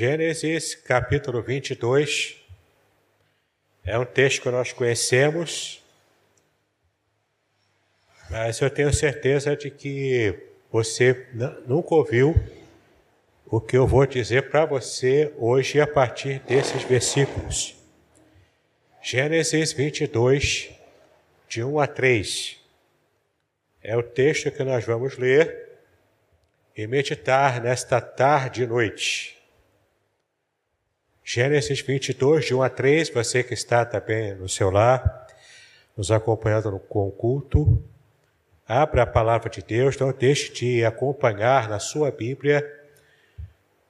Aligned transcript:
Gênesis 0.00 0.74
capítulo 0.74 1.42
22 1.42 2.38
é 3.84 3.98
um 3.98 4.06
texto 4.06 4.40
que 4.40 4.50
nós 4.50 4.72
conhecemos, 4.72 5.84
mas 8.30 8.58
eu 8.62 8.70
tenho 8.70 8.94
certeza 8.94 9.54
de 9.54 9.70
que 9.70 10.34
você 10.72 11.26
nunca 11.66 11.94
ouviu 11.94 12.34
o 13.44 13.60
que 13.60 13.76
eu 13.76 13.86
vou 13.86 14.06
dizer 14.06 14.48
para 14.48 14.64
você 14.64 15.34
hoje 15.36 15.78
a 15.78 15.86
partir 15.86 16.38
desses 16.44 16.82
versículos. 16.82 17.76
Gênesis 19.02 19.74
22, 19.74 20.70
de 21.46 21.62
1 21.62 21.78
a 21.78 21.86
3. 21.86 22.58
É 23.82 23.94
o 23.98 24.02
texto 24.02 24.50
que 24.50 24.64
nós 24.64 24.82
vamos 24.82 25.18
ler 25.18 25.78
e 26.74 26.86
meditar 26.86 27.60
nesta 27.60 28.00
tarde 28.00 28.62
e 28.62 28.66
noite. 28.66 29.39
Gênesis 31.32 31.80
22, 31.80 32.46
de 32.46 32.54
1 32.56 32.60
a 32.60 32.68
3, 32.68 33.08
você 33.10 33.44
que 33.44 33.54
está 33.54 33.84
também 33.84 34.34
no 34.34 34.48
seu 34.48 34.68
lar, 34.68 35.28
nos 35.96 36.10
acompanhando 36.10 36.72
no, 36.72 36.80
com 36.80 37.06
o 37.06 37.12
culto, 37.12 37.80
abra 38.66 39.04
a 39.04 39.06
palavra 39.06 39.48
de 39.48 39.62
Deus, 39.62 39.96
não 39.96 40.10
deixe 40.12 40.52
de 40.52 40.84
acompanhar 40.84 41.68
na 41.68 41.78
sua 41.78 42.10
Bíblia 42.10 42.68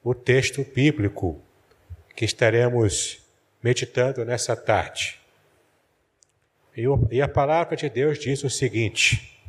o 0.04 0.14
texto 0.14 0.62
bíblico 0.74 1.40
que 2.14 2.26
estaremos 2.26 3.22
meditando 3.62 4.22
nessa 4.22 4.54
tarde. 4.54 5.18
E 7.10 7.22
a 7.22 7.28
palavra 7.28 7.74
de 7.74 7.88
Deus 7.88 8.18
diz 8.18 8.44
o 8.44 8.50
seguinte: 8.50 9.40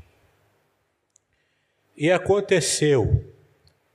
E 1.98 2.10
aconteceu, 2.10 3.22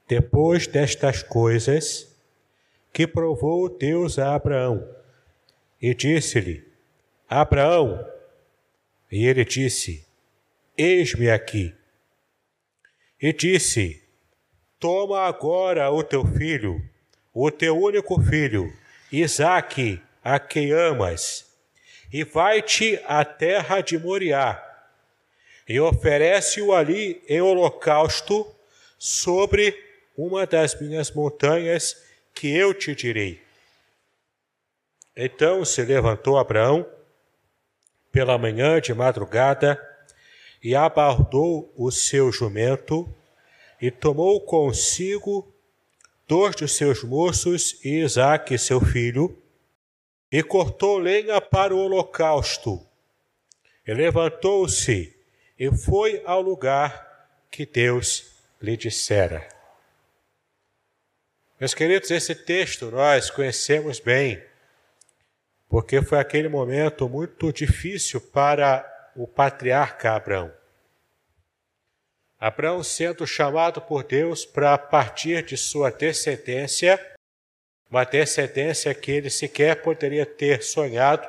depois 0.07 0.67
destas 0.67 1.23
coisas, 1.23 2.15
que 2.97 3.07
provou 3.07 3.69
Deus 3.69 4.19
a 4.19 4.35
Abraão 4.35 4.89
e 5.83 5.95
disse-lhe: 5.95 6.67
Abraão. 7.29 8.03
E 9.13 9.27
ele 9.27 9.45
disse: 9.45 10.03
Eis-me 10.79 11.29
aqui. 11.29 11.75
E 13.21 13.35
disse: 13.35 14.03
Toma 14.81 15.27
agora 15.27 15.91
o 15.91 16.03
teu 16.03 16.25
filho, 16.25 16.83
o 17.35 17.51
teu 17.51 17.79
único 17.79 18.19
filho, 18.23 18.73
Isaque, 19.13 20.01
a 20.25 20.39
quem 20.39 20.73
amas, 20.73 21.45
e 22.11 22.25
vai-te 22.25 22.99
à 23.07 23.27
terra 23.27 23.83
de 23.83 23.99
Moriá, 23.99 24.59
e 25.69 25.79
oferece-o 25.79 26.73
ali 26.73 27.23
em 27.29 27.43
holocausto 27.43 28.51
sobre 28.99 29.79
uma 30.17 30.47
das 30.47 30.81
minhas 30.81 31.11
montanhas 31.11 32.06
que 32.37 32.55
eu 32.55 32.75
te 32.75 32.95
direi. 32.95 33.43
Então 35.17 35.65
se 35.65 35.83
levantou 35.83 36.37
Abraão 36.37 36.87
pela 38.13 38.37
manhã 38.37 38.79
de 38.79 38.93
madrugada 38.93 39.83
e 40.63 40.77
abordou 40.77 41.73
o 41.75 41.91
seu 41.91 42.31
jumento 42.31 43.09
e 43.81 43.91
tomou 43.91 44.39
consigo 44.43 45.51
dois 46.29 46.55
de 46.55 46.69
seus 46.69 47.03
moços 47.03 47.81
e 47.83 48.03
Isaque, 48.03 48.59
seu 48.59 48.81
filho, 48.81 49.43
e 50.31 50.43
cortou 50.43 50.99
lenha 50.99 51.41
para 51.41 51.75
o 51.75 51.79
holocausto. 51.79 52.87
E 53.87 53.95
levantou-se 53.95 55.17
e 55.59 55.75
foi 55.75 56.23
ao 56.27 56.43
lugar 56.43 57.31
que 57.51 57.65
Deus 57.65 58.33
lhe 58.61 58.77
dissera. 58.77 59.56
Meus 61.59 61.73
queridos, 61.73 62.11
esse 62.11 62.35
texto 62.35 62.91
nós 62.91 63.31
conhecemos 63.31 63.99
bem, 63.99 64.43
porque 65.71 66.03
foi 66.03 66.19
aquele 66.19 66.51
momento 66.51 67.09
muito 67.09 67.51
difícil 67.51 68.21
para 68.21 68.85
o 69.17 69.27
patriarca 69.27 70.13
Abraão. 70.13 70.53
Abraão 72.39 72.83
sendo 72.83 73.27
chamado 73.27 73.81
por 73.81 74.05
Deus 74.05 74.45
para 74.45 74.77
partir 74.77 75.43
de 75.47 75.57
sua 75.57 75.91
descendência, 75.91 77.01
uma 77.91 78.05
descendência 78.05 78.93
que 78.93 79.11
ele 79.11 79.31
sequer 79.31 79.77
poderia 79.77 80.27
ter 80.27 80.63
sonhado 80.63 81.27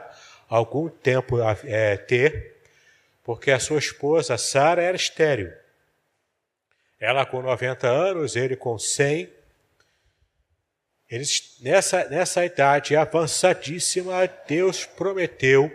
algum 0.49 0.89
tempo 0.89 1.37
é, 1.63 1.95
ter, 1.95 2.57
porque 3.23 3.49
a 3.49 3.59
sua 3.61 3.79
esposa 3.79 4.37
Sara 4.37 4.83
era 4.83 4.97
estéril. 4.97 5.53
Ela 6.99 7.25
com 7.25 7.41
90 7.41 7.87
anos, 7.87 8.35
ele 8.35 8.57
com 8.57 8.77
100, 8.77 9.36
eles, 11.09 11.57
nessa, 11.61 12.03
nessa 12.09 12.45
idade 12.45 12.95
avançadíssima, 12.95 14.27
Deus 14.47 14.85
prometeu 14.85 15.71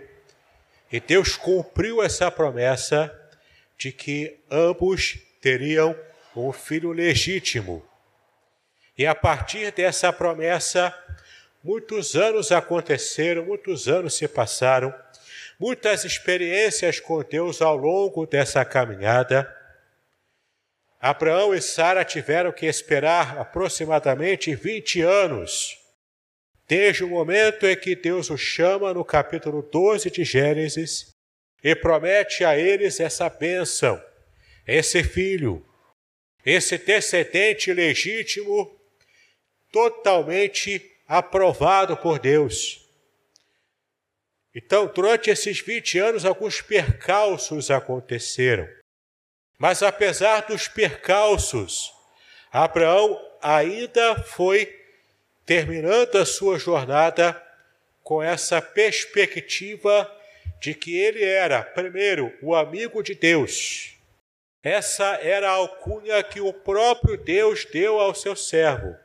e 0.91 1.01
Deus 1.01 1.37
cumpriu 1.37 2.03
essa 2.03 2.31
promessa 2.31 3.11
de 3.79 3.91
que 3.91 4.39
ambos 4.51 5.19
teriam 5.41 5.97
um 6.37 6.53
filho 6.53 6.93
legítimo. 6.93 7.83
E 8.97 9.07
a 9.07 9.15
partir 9.15 9.73
dessa 9.73 10.13
promessa, 10.13 10.95
muitos 11.65 12.15
anos 12.15 12.53
aconteceram, 12.53 13.47
muitos 13.47 13.89
anos 13.89 14.15
se 14.15 14.29
passaram, 14.29 14.95
muitas 15.59 16.05
experiências 16.05 17.01
com 17.01 17.23
Deus 17.23 17.63
ao 17.63 17.75
longo 17.75 18.27
dessa 18.27 18.65
caminhada 18.67 19.51
Abraão 21.03 21.53
e 21.53 21.61
Sara 21.61 22.05
tiveram 22.05 22.53
que 22.53 22.65
esperar 22.65 23.37
aproximadamente 23.37 24.55
20 24.55 25.01
anos, 25.01 25.77
desde 26.69 27.03
o 27.03 27.09
momento 27.09 27.67
em 27.67 27.77
que 27.77 27.97
Deus 27.97 28.31
os 28.31 28.41
chama 28.41 28.95
no 28.95 29.05
capítulo 29.05 29.63
12 29.63 30.13
de 30.13 30.23
Gênesis 30.23 31.13
e 31.61 31.75
promete 31.75 32.45
a 32.45 32.57
eles 32.57 33.01
essa 33.01 33.29
bênção, 33.29 34.01
esse 34.65 35.03
filho, 35.03 35.67
esse 36.47 36.79
descendente 36.79 37.73
legítimo, 37.73 38.81
totalmente 39.73 40.89
aprovado 41.09 41.97
por 41.97 42.21
Deus. 42.21 42.81
Então, 44.55 44.87
durante 44.87 45.31
esses 45.31 45.59
20 45.59 45.99
anos, 45.99 46.25
alguns 46.25 46.61
percalços 46.61 47.73
aconteceram. 47.73 48.82
Mas 49.63 49.81
apesar 49.81 50.41
dos 50.47 50.67
percalços, 50.67 51.95
Abraão 52.53 53.17
ainda 53.41 54.17
foi 54.17 54.77
terminando 55.47 56.17
a 56.17 56.27
sua 56.27 56.59
jornada 56.59 57.41
com 58.03 58.21
essa 58.21 58.61
perspectiva 58.61 60.13
de 60.61 60.75
que 60.75 60.97
ele 60.97 61.23
era, 61.23 61.63
primeiro, 61.63 62.37
o 62.43 62.57
amigo 62.57 63.05
de 63.05 63.15
Deus. 63.15 63.95
Essa 64.65 65.15
era 65.23 65.49
a 65.49 65.55
alcunha 65.55 66.21
que 66.25 66.41
o 66.41 66.53
próprio 66.53 67.17
Deus 67.17 67.65
deu 67.65 68.01
ao 68.01 68.17
seu 68.17 68.35
servo. 68.35 68.97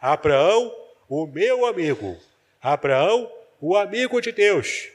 Abraão, 0.00 0.74
o 1.08 1.24
meu 1.24 1.64
amigo. 1.64 2.18
Abraão, 2.60 3.32
o 3.60 3.76
amigo 3.76 4.20
de 4.20 4.32
Deus. 4.32 4.88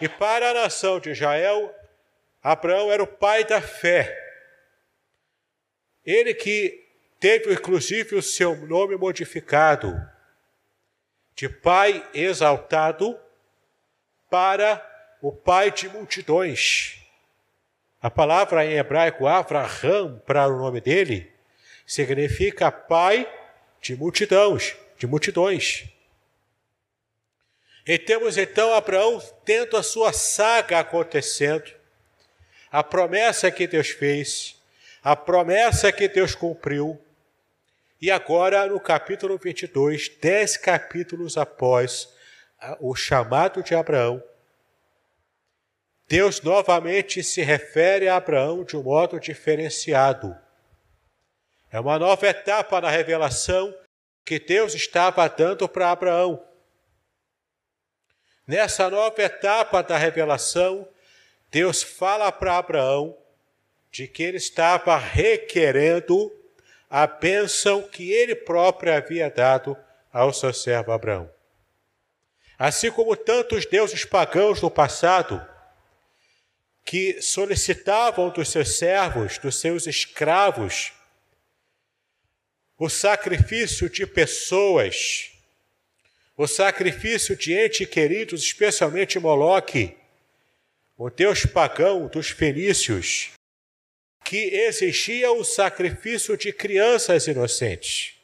E 0.00 0.08
para 0.08 0.50
a 0.50 0.54
nação 0.54 0.98
de 0.98 1.10
Israel, 1.10 1.72
Abraão 2.42 2.90
era 2.90 3.02
o 3.02 3.06
pai 3.06 3.44
da 3.44 3.60
fé. 3.60 4.18
Ele 6.04 6.34
que 6.34 6.82
teve 7.20 7.52
inclusive 7.52 8.16
o 8.16 8.22
seu 8.22 8.56
nome 8.66 8.96
modificado 8.96 9.94
de 11.34 11.48
pai 11.48 12.04
exaltado 12.12 13.18
para 14.28 14.84
o 15.20 15.30
pai 15.30 15.70
de 15.70 15.88
multidões. 15.88 16.98
A 18.00 18.10
palavra 18.10 18.66
em 18.66 18.76
hebraico 18.76 19.28
Avraham, 19.28 20.20
para 20.26 20.48
o 20.48 20.58
nome 20.58 20.80
dele, 20.80 21.30
significa 21.86 22.72
pai 22.72 23.32
de 23.80 23.94
multidões, 23.94 24.76
de 24.98 25.06
multidões. 25.06 25.84
E 27.86 27.98
temos 27.98 28.36
então 28.36 28.72
Abraão 28.72 29.20
tendo 29.44 29.76
a 29.76 29.82
sua 29.82 30.12
saga 30.12 30.80
acontecendo, 30.80 31.72
a 32.72 32.82
promessa 32.82 33.50
que 33.50 33.66
Deus 33.66 33.90
fez, 33.90 34.58
a 35.04 35.14
promessa 35.14 35.92
que 35.92 36.08
Deus 36.08 36.34
cumpriu. 36.34 36.98
E 38.00 38.10
agora, 38.10 38.66
no 38.66 38.80
capítulo 38.80 39.36
22, 39.36 40.08
dez 40.18 40.56
capítulos 40.56 41.36
após 41.36 42.08
o 42.80 42.94
chamado 42.94 43.62
de 43.62 43.74
Abraão, 43.74 44.24
Deus 46.08 46.40
novamente 46.40 47.22
se 47.22 47.42
refere 47.42 48.08
a 48.08 48.16
Abraão 48.16 48.64
de 48.64 48.76
um 48.76 48.82
modo 48.82 49.20
diferenciado. 49.20 50.34
É 51.70 51.78
uma 51.78 51.98
nova 51.98 52.26
etapa 52.26 52.80
na 52.80 52.90
revelação 52.90 53.74
que 54.24 54.38
Deus 54.38 54.74
estava 54.74 55.28
dando 55.28 55.68
para 55.68 55.90
Abraão. 55.90 56.42
Nessa 58.46 58.90
nova 58.90 59.22
etapa 59.22 59.82
da 59.82 59.96
revelação, 59.96 60.88
Deus 61.52 61.82
fala 61.82 62.32
para 62.32 62.56
Abraão 62.56 63.14
de 63.90 64.08
que 64.08 64.22
ele 64.22 64.38
estava 64.38 64.96
requerendo 64.96 66.32
a 66.88 67.06
bênção 67.06 67.82
que 67.82 68.10
ele 68.10 68.34
próprio 68.34 68.96
havia 68.96 69.30
dado 69.30 69.76
ao 70.10 70.32
seu 70.32 70.54
servo 70.54 70.92
Abraão. 70.92 71.30
Assim 72.58 72.90
como 72.90 73.14
tantos 73.14 73.66
deuses 73.66 74.02
pagãos 74.02 74.62
no 74.62 74.70
passado, 74.70 75.46
que 76.86 77.20
solicitavam 77.20 78.30
dos 78.30 78.48
seus 78.48 78.78
servos, 78.78 79.36
dos 79.36 79.60
seus 79.60 79.86
escravos, 79.86 80.94
o 82.78 82.88
sacrifício 82.88 83.90
de 83.90 84.06
pessoas, 84.06 85.32
o 86.34 86.46
sacrifício 86.46 87.36
de 87.36 87.52
entes 87.52 87.86
queridos, 87.86 88.42
especialmente 88.42 89.18
Moloque, 89.18 90.00
o 90.96 91.10
deus 91.10 91.46
pagão 91.46 92.06
dos 92.06 92.30
fenícios, 92.30 93.30
que 94.24 94.36
exigia 94.36 95.32
o 95.32 95.44
sacrifício 95.44 96.36
de 96.36 96.52
crianças 96.52 97.26
inocentes. 97.26 98.14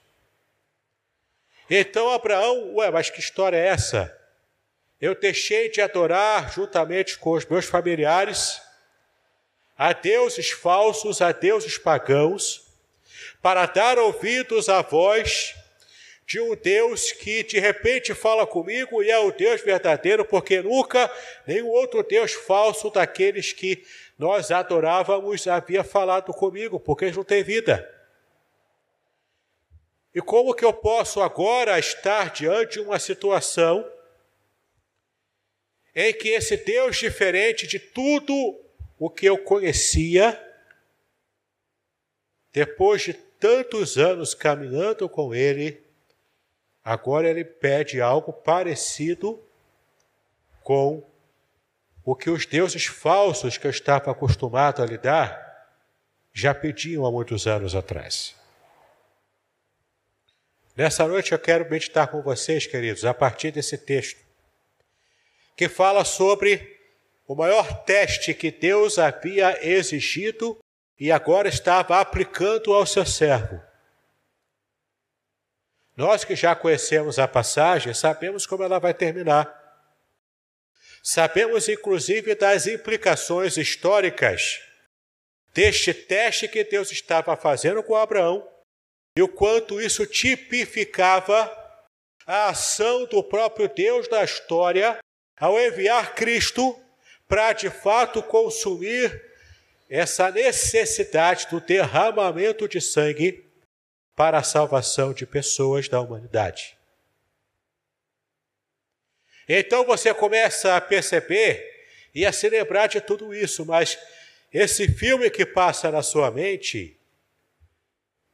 Então 1.69 2.11
Abraão, 2.11 2.75
ué, 2.77 2.91
mas 2.91 3.11
que 3.11 3.21
história 3.21 3.57
é 3.57 3.69
essa? 3.69 4.15
Eu 5.01 5.15
deixei 5.15 5.71
de 5.71 5.81
adorar 5.81 6.53
juntamente 6.53 7.19
com 7.19 7.33
os 7.33 7.45
meus 7.45 7.67
familiares 7.67 8.61
a 9.77 9.93
deuses 9.93 10.51
falsos, 10.51 11.23
a 11.23 11.31
deuses 11.31 11.79
pagãos, 11.79 12.67
para 13.41 13.65
dar 13.67 13.99
ouvidos 13.99 14.69
à 14.69 14.83
voz 14.83 15.55
de 16.29 16.39
um 16.39 16.55
Deus 16.55 17.11
que 17.11 17.43
de 17.43 17.59
repente 17.59 18.15
fala 18.15 18.47
comigo 18.47 19.03
e 19.03 19.11
é 19.11 19.19
o 19.19 19.33
Deus 19.33 19.63
verdadeiro, 19.63 20.27
porque 20.27 20.61
nunca 20.61 21.11
nenhum 21.47 21.69
outro 21.69 22.03
Deus 22.03 22.35
falso 22.35 22.91
daqueles 22.91 23.55
que 23.55 23.83
nós 24.19 24.51
adorávamos 24.51 25.49
havia 25.49 25.83
falado 25.83 26.35
comigo, 26.35 26.79
porque 26.79 27.07
eles 27.07 27.17
não 27.17 27.25
têm 27.25 27.43
vida. 27.43 27.89
E 30.15 30.21
como 30.21 30.53
que 30.53 30.67
eu 30.67 30.73
posso 30.73 31.23
agora 31.23 31.79
estar 31.79 32.31
diante 32.31 32.75
de 32.75 32.81
uma 32.81 32.99
situação 32.99 33.91
em 35.95 36.13
que 36.13 36.29
esse 36.29 36.59
Deus 36.59 36.99
diferente 36.99 37.67
de 37.67 37.79
tudo 37.79 38.35
o 38.99 39.09
que 39.09 39.25
eu 39.25 39.39
conhecia, 39.39 40.39
depois 42.53 43.01
de 43.01 43.15
tantos 43.15 43.97
anos 43.97 44.35
caminhando 44.35 45.09
com 45.09 45.35
Ele, 45.35 45.88
agora 46.89 47.29
Ele 47.29 47.45
pede 47.45 48.01
algo 48.01 48.33
parecido 48.33 49.39
com 50.63 51.07
o 52.03 52.17
que 52.17 52.31
os 52.31 52.47
deuses 52.47 52.87
falsos 52.87 53.59
que 53.59 53.67
eu 53.67 53.71
estava 53.71 54.11
acostumado 54.11 54.83
a 54.83 54.87
lidar 54.87 55.69
já 56.33 56.55
pediam 56.55 57.05
há 57.05 57.13
muitos 57.13 57.47
anos 57.47 57.75
atrás. 57.75 58.35
Nessa 60.75 61.07
noite 61.07 61.33
eu 61.33 61.39
quero 61.39 61.69
meditar 61.71 62.09
com 62.09 62.23
vocês, 62.23 62.67
queridos, 62.67 63.05
a 63.05 63.13
partir 63.13 63.51
desse 63.51 63.77
texto, 63.77 64.25
que 65.55 65.69
fala 65.69 66.07
sobre 66.07 66.75
o 67.27 67.35
maior 67.35 67.85
teste 67.85 68.33
que 68.33 68.51
Deus 68.51 68.99
havia 68.99 69.63
exigido 69.63 70.59
e 70.99 71.13
agora 71.13 71.51
estava 71.51 72.01
aplicando 72.01 72.73
ao 72.73 72.87
seu 72.87 73.05
servo. 73.05 73.68
Nós 75.99 76.25
que 76.25 76.37
já 76.37 76.55
conhecemos 76.55 77.19
a 77.19 77.27
passagem, 77.27 77.93
sabemos 77.93 78.47
como 78.47 78.63
ela 78.63 78.79
vai 78.79 78.95
terminar. 78.95 79.53
Sabemos 81.03 81.69
inclusive 81.69 82.37
das 82.37 82.69
implicações 82.69 83.57
históricas 83.57 84.61
deste 85.53 85.93
teste 85.93 86.47
que 86.47 86.63
Deus 86.63 86.93
estava 86.93 87.37
fazendo 87.37 87.83
com 87.83 87.97
Abraão 87.97 88.49
e 89.17 89.23
o 89.23 89.27
quanto 89.27 89.81
isso 89.81 90.07
tipificava 90.07 91.53
a 92.25 92.51
ação 92.51 93.05
do 93.07 93.21
próprio 93.25 93.69
Deus 93.69 94.09
na 94.09 94.23
história 94.23 95.01
ao 95.37 95.59
enviar 95.59 96.15
Cristo 96.15 96.81
para 97.27 97.53
de 97.53 97.71
fato 97.71 98.23
consumir 98.23 99.21
essa 99.91 100.31
necessidade 100.31 101.49
do 101.51 101.61
derramamento 101.61 102.69
de 102.69 102.81
sangue 102.81 103.48
para 104.19 104.39
a 104.39 104.43
salvação 104.43 105.15
de 105.15 105.25
pessoas 105.25 105.89
da 105.89 106.01
humanidade. 106.01 106.77
Então 109.49 109.85
você 109.85 110.13
começa 110.13 110.75
a 110.75 110.81
perceber 110.81 111.87
e 112.13 112.27
a 112.27 112.33
se 112.33 112.49
lembrar 112.49 112.89
de 112.89 113.01
tudo 113.01 113.33
isso, 113.33 113.65
mas 113.65 113.97
esse 114.53 114.89
filme 114.89 115.31
que 115.31 115.47
passa 115.47 115.93
na 115.93 116.03
sua 116.03 116.33
mente, 116.33 116.99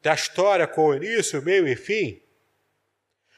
da 0.01 0.15
história 0.15 0.67
com 0.67 0.95
início, 0.95 1.43
meio 1.43 1.69
e 1.69 1.77
fim, 1.77 2.19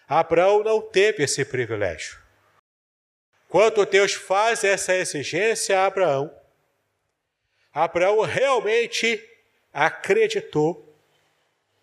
Abraão 0.07 0.63
não 0.63 0.81
teve 0.81 1.25
esse 1.25 1.45
privilégio. 1.45 2.17
Quando 3.49 3.85
Deus 3.85 4.13
faz 4.13 4.63
essa 4.63 4.95
exigência 4.95 5.81
a 5.81 5.87
Abraão, 5.87 6.33
Abraão 7.75 8.21
realmente 8.21 9.21
acreditou 9.73 10.96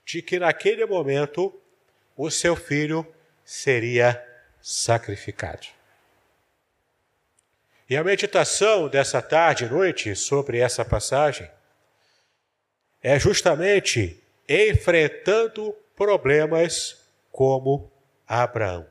de 0.05 0.21
que 0.21 0.39
naquele 0.39 0.85
momento 0.85 1.53
o 2.15 2.29
seu 2.29 2.55
filho 2.55 3.05
seria 3.44 4.23
sacrificado. 4.61 5.67
E 7.89 7.97
a 7.97 8.03
meditação 8.03 8.88
dessa 8.88 9.21
tarde 9.21 9.65
e 9.65 9.69
noite 9.69 10.15
sobre 10.15 10.59
essa 10.59 10.85
passagem 10.85 11.50
é 13.01 13.19
justamente 13.19 14.21
enfrentando 14.47 15.74
problemas 15.95 16.98
como 17.31 17.91
Abraão. 18.27 18.88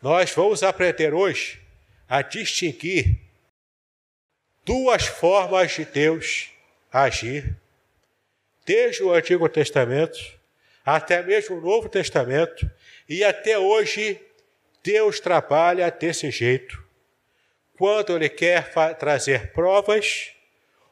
Nós 0.00 0.30
vamos 0.32 0.62
aprender 0.62 1.12
hoje 1.12 1.60
a 2.08 2.22
distinguir 2.22 3.18
duas 4.64 5.06
formas 5.06 5.72
de 5.72 5.84
Deus 5.84 6.50
agir, 6.92 7.56
desde 8.68 9.02
o 9.02 9.14
Antigo 9.14 9.48
Testamento 9.48 10.18
até 10.84 11.22
mesmo 11.22 11.56
o 11.56 11.60
Novo 11.60 11.88
Testamento, 11.88 12.70
e 13.08 13.22
até 13.22 13.58
hoje 13.58 14.20
Deus 14.82 15.20
trabalha 15.20 15.90
desse 15.90 16.30
jeito. 16.30 16.82
Quando 17.76 18.16
Ele 18.16 18.28
quer 18.28 18.72
trazer 18.98 19.52
provas, 19.52 20.30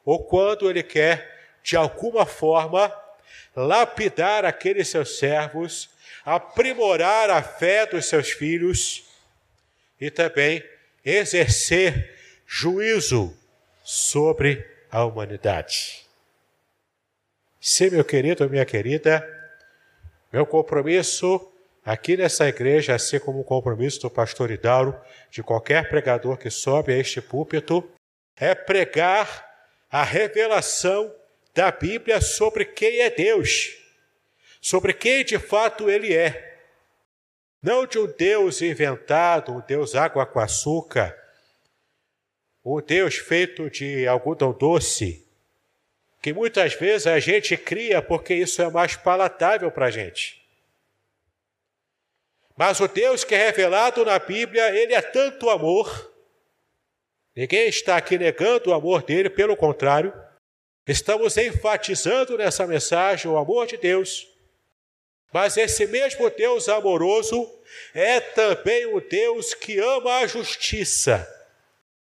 ou 0.04 0.24
quando 0.24 0.68
Ele 0.68 0.82
quer, 0.82 1.56
de 1.62 1.76
alguma 1.76 2.26
forma, 2.26 2.94
lapidar 3.54 4.44
aqueles 4.44 4.88
seus 4.88 5.18
servos 5.18 5.88
aprimorar 6.26 7.30
a 7.30 7.42
fé 7.42 7.86
dos 7.86 8.06
seus 8.06 8.30
filhos 8.30 9.04
e 10.00 10.10
também 10.10 10.62
exercer 11.04 12.18
juízo 12.46 13.36
sobre 13.84 14.66
a 14.90 15.04
humanidade. 15.04 16.05
Sim, 17.68 17.90
meu 17.90 18.04
querido, 18.04 18.48
minha 18.48 18.64
querida, 18.64 19.28
meu 20.32 20.46
compromisso 20.46 21.52
aqui 21.84 22.16
nessa 22.16 22.46
igreja, 22.48 22.94
assim 22.94 23.18
como 23.18 23.40
o 23.40 23.44
compromisso 23.44 24.00
do 24.02 24.08
pastor 24.08 24.52
Idauro, 24.52 24.94
de 25.32 25.42
qualquer 25.42 25.88
pregador 25.88 26.36
que 26.38 26.48
sobe 26.48 26.92
a 26.92 26.96
este 26.96 27.20
púlpito, 27.20 27.82
é 28.36 28.54
pregar 28.54 29.44
a 29.90 30.04
revelação 30.04 31.12
da 31.52 31.72
Bíblia 31.72 32.20
sobre 32.20 32.64
quem 32.64 33.00
é 33.00 33.10
Deus 33.10 33.76
sobre 34.60 34.92
quem 34.92 35.24
de 35.24 35.36
fato 35.36 35.90
ele 35.90 36.14
é. 36.14 36.60
Não 37.60 37.84
de 37.84 37.98
um 37.98 38.06
Deus 38.06 38.62
inventado, 38.62 39.52
um 39.52 39.60
Deus 39.60 39.96
água 39.96 40.24
com 40.24 40.38
açúcar, 40.38 41.16
um 42.64 42.80
Deus 42.80 43.16
feito 43.16 43.68
de 43.68 44.06
algodão 44.06 44.52
doce, 44.52 45.25
que 46.26 46.32
muitas 46.32 46.74
vezes 46.74 47.06
a 47.06 47.20
gente 47.20 47.56
cria 47.56 48.02
porque 48.02 48.34
isso 48.34 48.60
é 48.60 48.68
mais 48.68 48.96
palatável 48.96 49.70
para 49.70 49.86
a 49.86 49.90
gente. 49.92 50.44
Mas 52.56 52.80
o 52.80 52.88
Deus 52.88 53.22
que 53.22 53.32
é 53.32 53.46
revelado 53.46 54.04
na 54.04 54.18
Bíblia, 54.18 54.74
ele 54.76 54.92
é 54.92 55.00
tanto 55.00 55.48
amor. 55.48 56.12
Ninguém 57.32 57.68
está 57.68 57.96
aqui 57.96 58.18
negando 58.18 58.70
o 58.70 58.74
amor 58.74 59.04
dele, 59.04 59.30
pelo 59.30 59.56
contrário, 59.56 60.12
estamos 60.84 61.36
enfatizando 61.36 62.36
nessa 62.36 62.66
mensagem 62.66 63.30
o 63.30 63.36
amor 63.36 63.68
de 63.68 63.76
Deus 63.76 64.26
mas 65.32 65.56
esse 65.56 65.86
mesmo 65.86 66.28
Deus 66.30 66.68
amoroso 66.68 67.52
é 67.94 68.20
também 68.20 68.86
o 68.86 69.00
Deus 69.00 69.52
que 69.54 69.78
ama 69.78 70.18
a 70.18 70.26
justiça. 70.26 71.28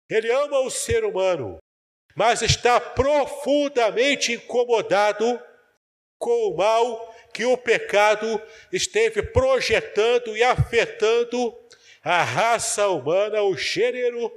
Ele 0.09 0.31
ama 0.31 0.59
o 0.61 0.69
ser 0.69 1.03
humano, 1.03 1.59
mas 2.19 2.41
está 2.41 2.81
profundamente 2.81 4.33
incomodado 4.33 5.41
com 6.17 6.49
o 6.49 6.57
mal 6.57 7.15
que 7.33 7.45
o 7.45 7.55
pecado 7.55 8.41
esteve 8.73 9.23
projetando 9.23 10.35
e 10.35 10.43
afetando 10.43 11.57
a 12.03 12.21
raça 12.21 12.89
humana, 12.89 13.41
o 13.41 13.55
gênero 13.55 14.29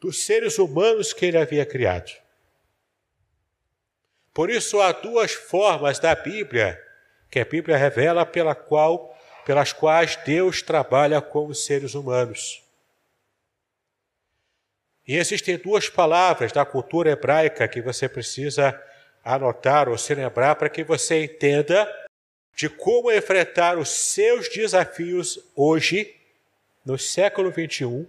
dos 0.00 0.24
seres 0.24 0.58
humanos 0.58 1.12
que 1.12 1.26
ele 1.26 1.38
havia 1.38 1.64
criado. 1.64 2.10
Por 4.34 4.50
isso 4.50 4.80
há 4.80 4.90
duas 4.90 5.32
formas 5.32 6.00
da 6.00 6.16
Bíblia 6.16 6.84
que 7.30 7.38
a 7.38 7.44
Bíblia 7.44 7.76
revela 7.76 8.26
pela 8.26 8.56
qual, 8.56 9.16
pelas 9.46 9.72
quais 9.72 10.16
Deus 10.16 10.62
trabalha 10.62 11.20
com 11.20 11.46
os 11.46 11.64
seres 11.64 11.94
humanos. 11.94 12.67
E 15.08 15.16
existem 15.16 15.56
duas 15.56 15.88
palavras 15.88 16.52
da 16.52 16.66
cultura 16.66 17.10
hebraica 17.10 17.66
que 17.66 17.80
você 17.80 18.06
precisa 18.06 18.78
anotar 19.24 19.88
ou 19.88 19.96
se 19.96 20.14
lembrar 20.14 20.56
para 20.56 20.68
que 20.68 20.84
você 20.84 21.24
entenda 21.24 21.90
de 22.54 22.68
como 22.68 23.10
enfrentar 23.10 23.78
os 23.78 23.88
seus 23.88 24.50
desafios 24.50 25.42
hoje, 25.56 26.14
no 26.84 26.98
século 26.98 27.50
21, 27.50 28.06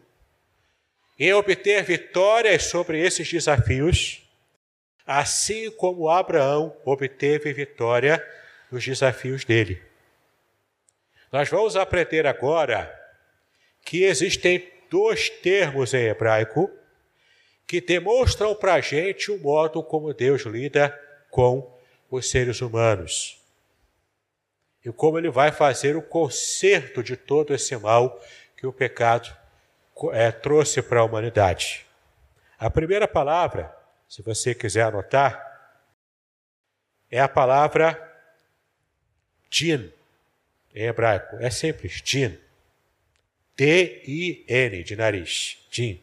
e 1.17 1.31
obter 1.31 1.83
vitórias 1.83 2.63
sobre 2.63 2.99
esses 2.99 3.31
desafios, 3.31 4.21
assim 5.07 5.71
como 5.71 6.09
Abraão 6.09 6.75
obteve 6.83 7.53
vitória 7.53 8.25
nos 8.69 8.83
desafios 8.83 9.45
dele. 9.45 9.81
Nós 11.31 11.47
vamos 11.47 11.77
aprender 11.77 12.27
agora 12.27 12.93
que 13.85 14.03
existem 14.03 14.69
dois 14.89 15.29
termos 15.29 15.93
em 15.93 16.07
hebraico 16.07 16.69
que 17.69 17.79
demonstram 17.79 18.55
para 18.55 18.73
a 18.73 18.81
gente 18.81 19.31
o 19.31 19.37
modo 19.37 19.83
como 19.83 20.11
Deus 20.11 20.41
lida 20.41 20.89
com 21.29 21.71
os 22.09 22.27
seres 22.27 22.61
humanos 22.61 23.39
e 24.83 24.91
como 24.91 25.19
ele 25.19 25.29
vai 25.29 25.51
fazer 25.51 25.95
o 25.95 26.01
conserto 26.01 27.03
de 27.03 27.15
todo 27.15 27.53
esse 27.53 27.77
mal 27.77 28.19
que 28.57 28.65
o 28.65 28.73
pecado 28.73 29.31
é, 30.13 30.31
trouxe 30.31 30.81
para 30.81 31.01
a 31.01 31.03
humanidade. 31.03 31.85
A 32.57 32.71
primeira 32.71 33.07
palavra, 33.07 33.71
se 34.07 34.23
você 34.23 34.55
quiser 34.55 34.85
anotar, 34.85 35.39
é 37.11 37.19
a 37.19 37.29
palavra 37.29 38.01
din, 39.47 39.93
em 40.73 40.85
hebraico. 40.85 41.35
É 41.35 41.51
simples, 41.51 42.01
din. 42.01 42.35
D-I-N, 43.55 44.83
de 44.83 44.95
nariz, 44.95 45.67
din. 45.69 46.01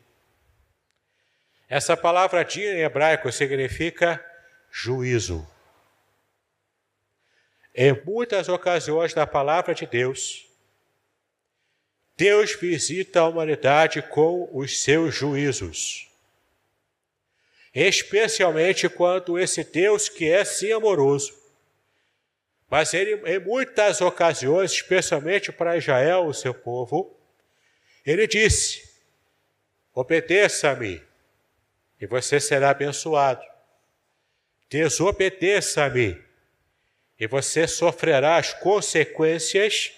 Essa 1.69 1.97
palavra 1.97 2.45
dia 2.45 2.75
em 2.75 2.83
hebraico 2.83 3.31
significa 3.33 4.25
juízo. 4.71 5.47
Em 7.75 7.93
muitas 8.05 8.49
ocasiões 8.49 9.15
na 9.15 9.27
palavra 9.27 9.75
de 9.75 9.85
Deus, 9.85 10.49
Deus 12.17 12.55
visita 12.55 13.21
a 13.21 13.29
humanidade 13.29 14.01
com 14.01 14.49
os 14.53 14.83
seus 14.83 15.15
juízos. 15.15 16.09
Especialmente 17.75 18.89
quando 18.89 19.39
esse 19.39 19.63
Deus 19.63 20.09
que 20.09 20.31
é 20.31 20.45
sim 20.45 20.73
amoroso, 20.73 21.37
mas 22.71 22.95
ele 22.95 23.15
em 23.31 23.39
muitas 23.39 24.01
ocasiões, 24.01 24.73
especialmente 24.73 25.53
para 25.53 25.77
Israel, 25.77 26.27
o 26.27 26.33
seu 26.33 26.55
povo, 26.55 27.15
ele 28.05 28.27
disse: 28.27 28.89
Obedeça-me, 29.93 31.03
e 32.01 32.07
você 32.07 32.39
será 32.41 32.71
abençoado. 32.71 33.45
Desobedeça-me, 34.69 36.23
e 37.19 37.27
você 37.27 37.67
sofrerá 37.67 38.37
as 38.37 38.53
consequências 38.53 39.93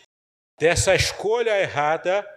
dessa 0.58 0.94
escolha 0.94 1.58
errada, 1.60 2.28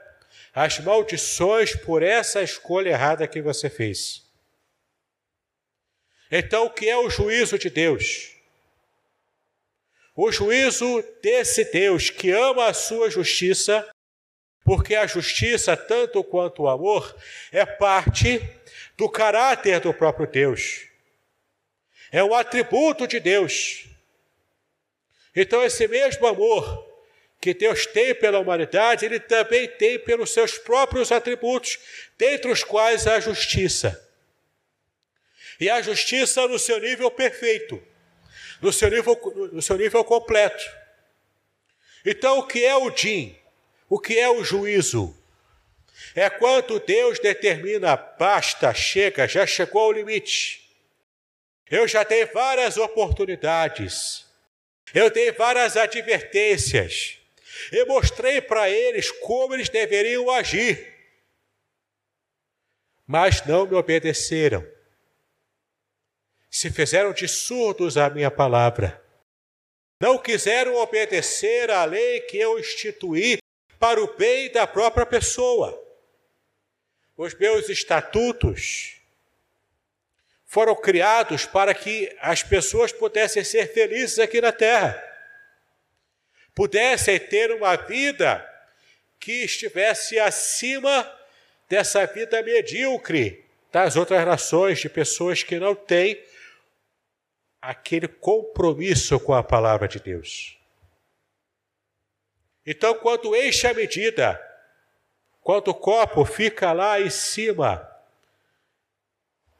as 0.53 0.80
maldições 0.80 1.75
por 1.75 2.01
essa 2.01 2.41
escolha 2.41 2.89
errada 2.89 3.27
que 3.27 3.41
você 3.41 3.70
fez. 3.70 4.24
Então, 6.32 6.65
o 6.65 6.70
que 6.70 6.89
é 6.89 6.98
o 6.98 7.10
juízo 7.10 7.60
de 7.60 7.70
Deus? 7.70 8.32
O 10.15 10.32
juízo 10.32 11.03
desse 11.22 11.65
Deus 11.65 12.10
que 12.10 12.32
ama 12.32 12.68
a 12.68 12.74
sua 12.74 13.10
justiça, 13.10 13.89
porque 14.63 14.96
a 14.96 15.08
justiça, 15.08 15.75
tanto 15.75 16.24
quanto 16.24 16.63
o 16.63 16.70
amor, 16.70 17.15
é 17.51 17.65
parte 17.65 18.39
do 19.01 19.10
caráter 19.10 19.79
do 19.79 19.91
próprio 19.91 20.27
Deus. 20.27 20.86
É 22.12 22.24
um 22.24 22.36
atributo 22.36 23.08
de 23.08 23.20
Deus. 23.20 23.88
Então, 25.36 25.63
esse 25.63 25.88
mesmo 25.88 26.27
amor 26.27 26.88
que 27.39 27.51
Deus 27.51 27.88
tem 27.88 28.13
pela 28.13 28.38
humanidade, 28.38 29.03
ele 29.03 29.20
também 29.20 29.67
tem 29.67 29.98
pelos 29.98 30.31
seus 30.31 30.55
próprios 30.60 31.12
atributos, 31.12 31.79
dentre 32.15 32.51
os 32.51 32.63
quais 32.63 33.08
a 33.08 33.20
justiça. 33.20 34.08
E 35.60 35.67
a 35.67 35.81
justiça 35.81 36.48
no 36.48 36.60
seu 36.60 36.79
nível 36.79 37.10
perfeito, 37.10 37.81
no 38.62 38.72
seu 38.72 38.91
nível, 38.91 39.20
no 39.51 39.63
seu 39.63 39.77
nível 39.77 40.03
completo. 40.03 40.63
Então, 42.05 42.38
o 42.38 42.46
que 42.46 42.63
é 42.63 42.75
o 42.75 42.91
din? 42.91 43.36
O 43.89 44.00
que 44.00 44.20
é 44.20 44.29
o 44.29 44.43
juízo? 44.43 45.20
É 46.15 46.29
quando 46.29 46.79
Deus 46.79 47.20
determina, 47.20 47.96
basta, 47.96 48.74
chega, 48.74 49.27
já 49.27 49.46
chegou 49.46 49.84
ao 49.84 49.91
limite. 49.91 50.62
Eu 51.70 51.88
já 51.88 52.03
dei 52.03 52.25
várias 52.25 52.77
oportunidades, 52.77 54.25
eu 54.93 55.10
dei 55.10 55.31
várias 55.31 55.77
advertências, 55.77 57.17
eu 57.72 57.88
mostrei 57.88 58.41
para 58.41 58.70
eles 58.70 59.10
como 59.10 59.53
eles 59.53 59.70
deveriam 59.70 60.29
agir, 60.29 60.93
mas 63.08 63.46
não 63.46 63.65
me 63.65 63.75
obedeceram. 63.75 64.67
Se 66.50 66.70
fizeram 66.70 67.13
de 67.13 67.25
surdos 67.29 67.96
à 67.96 68.10
minha 68.10 68.29
palavra, 68.29 69.01
não 69.98 70.17
quiseram 70.17 70.75
obedecer 70.75 71.72
à 71.72 71.86
lei 71.86 72.20
que 72.22 72.38
eu 72.38 72.60
instituí 72.60 73.38
para 73.79 74.03
o 74.03 74.17
bem 74.17 74.51
da 74.51 74.67
própria 74.67 75.05
pessoa 75.05 75.81
os 77.22 77.36
meus 77.36 77.70
estatutos 77.70 78.96
foram 80.44 80.75
criados 80.75 81.46
para 81.46 81.72
que 81.72 82.12
as 82.20 82.42
pessoas 82.42 82.92
pudessem 82.92 83.44
ser 83.44 83.72
felizes 83.72 84.18
aqui 84.18 84.42
na 84.42 84.51
terra, 84.51 85.00
pudessem 86.56 87.20
ter 87.20 87.51
uma 87.51 87.75
vida 87.75 88.44
que 89.20 89.44
estivesse 89.44 90.18
acima 90.18 91.08
dessa 91.70 92.08
vida 92.08 92.42
medíocre 92.42 93.46
das 93.72 93.96
outras 93.96 94.25
nações, 94.25 94.80
de 94.80 94.90
pessoas 94.90 95.44
que 95.44 95.60
não 95.60 95.75
têm 95.75 96.20
aquele 97.62 98.08
compromisso 98.08 99.20
com 99.20 99.36
a 99.36 99.44
palavra 99.44 99.88
de 99.88 100.00
Deus. 100.00 100.58
Então, 102.66 102.96
quando 102.96 103.36
enche 103.36 103.68
a 103.68 103.75
medida, 103.75 104.50
quando 105.41 105.69
o 105.69 105.74
copo 105.74 106.24
fica 106.24 106.71
lá 106.71 107.01
em 107.01 107.10
cima, 107.10 107.89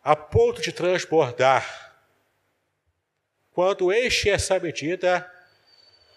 a 0.04 0.16
ponto 0.16 0.62
de 0.62 0.72
transbordar, 0.72 1.96
quando 3.52 3.92
enche 3.92 4.30
essa 4.30 4.60
medida, 4.60 5.30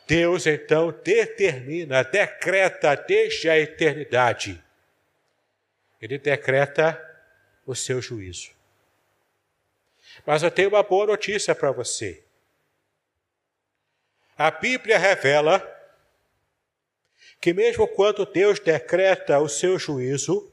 Deus 0.06 0.46
então 0.46 0.92
determina, 1.02 2.04
decreta 2.04 2.94
desde 2.94 3.48
a 3.48 3.58
eternidade. 3.58 4.62
Ele 6.00 6.18
decreta 6.18 7.00
o 7.66 7.74
seu 7.74 8.00
juízo. 8.00 8.50
Mas 10.26 10.42
eu 10.42 10.50
tenho 10.50 10.68
uma 10.68 10.82
boa 10.82 11.06
notícia 11.06 11.54
para 11.54 11.72
você. 11.72 12.22
A 14.36 14.50
Bíblia 14.50 14.98
revela 14.98 15.73
que 17.44 17.52
mesmo 17.52 17.86
quando 17.86 18.24
Deus 18.24 18.58
decreta 18.58 19.38
o 19.38 19.50
seu 19.50 19.78
juízo, 19.78 20.50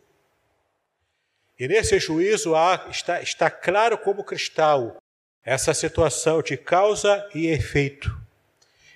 e 1.57 1.65
nesse 1.65 1.97
juízo 2.01 2.53
há, 2.53 2.89
está, 2.91 3.21
está 3.21 3.49
claro 3.49 3.97
como 3.97 4.25
cristal 4.25 5.01
essa 5.41 5.73
situação 5.73 6.41
de 6.41 6.57
causa 6.57 7.25
e 7.33 7.47
efeito, 7.47 8.13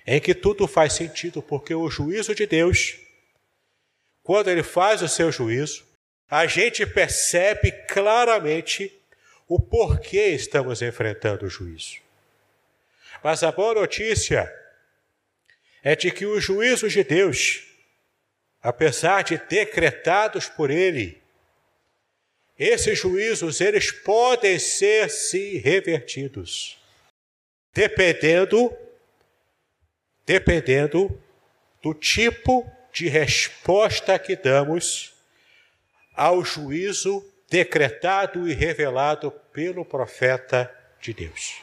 em 0.06 0.20
que 0.20 0.34
tudo 0.34 0.68
faz 0.68 0.92
sentido, 0.92 1.40
porque 1.40 1.74
o 1.74 1.88
juízo 1.88 2.34
de 2.34 2.44
Deus, 2.46 2.98
quando 4.22 4.50
ele 4.50 4.62
faz 4.62 5.00
o 5.00 5.08
seu 5.08 5.32
juízo, 5.32 5.82
a 6.28 6.46
gente 6.46 6.84
percebe 6.84 7.72
claramente 7.72 8.92
o 9.48 9.58
porquê 9.58 10.34
estamos 10.34 10.82
enfrentando 10.82 11.46
o 11.46 11.48
juízo. 11.48 11.96
Mas 13.24 13.42
a 13.42 13.50
boa 13.50 13.72
notícia 13.72 14.54
é 15.82 15.96
de 15.96 16.10
que 16.10 16.26
os 16.26 16.44
juízos 16.44 16.92
de 16.92 17.02
Deus 17.02 17.74
apesar 18.66 19.22
de 19.22 19.38
decretados 19.38 20.48
por 20.48 20.72
ele, 20.72 21.22
esses 22.58 22.98
juízos 22.98 23.60
eles 23.60 23.92
podem 23.92 24.58
ser 24.58 25.08
sim 25.08 25.58
revertidos, 25.58 26.76
dependendo 27.72 28.76
dependendo 30.24 31.22
do 31.80 31.94
tipo 31.94 32.68
de 32.92 33.08
resposta 33.08 34.18
que 34.18 34.34
damos 34.34 35.14
ao 36.12 36.44
juízo 36.44 37.24
decretado 37.48 38.48
e 38.48 38.52
revelado 38.52 39.30
pelo 39.52 39.84
profeta 39.84 40.74
de 41.00 41.14
Deus. 41.14 41.62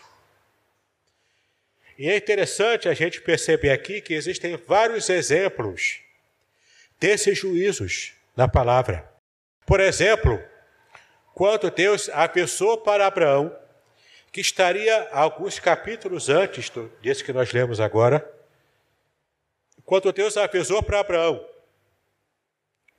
E 1.99 2.09
é 2.09 2.15
interessante 2.15 2.87
a 2.87 2.93
gente 2.93 3.19
perceber 3.19 3.71
aqui 3.71 3.99
que 3.99 4.13
existem 4.13 4.55
vários 4.55 5.09
exemplos 5.09 6.02
desses 7.03 7.37
juízos 7.37 8.13
na 8.33 8.47
palavra. 8.47 9.11
Por 9.65 9.81
exemplo, 9.81 10.41
quando 11.33 11.69
Deus 11.69 12.07
avisou 12.07 12.77
para 12.77 13.05
Abraão 13.05 13.53
que 14.31 14.39
estaria 14.39 15.09
alguns 15.11 15.59
capítulos 15.59 16.29
antes 16.29 16.71
desse 17.01 17.21
que 17.21 17.33
nós 17.33 17.51
lemos 17.51 17.81
agora, 17.81 18.25
quando 19.83 20.13
Deus 20.13 20.37
avisou 20.37 20.81
para 20.81 21.01
Abraão: 21.01 21.45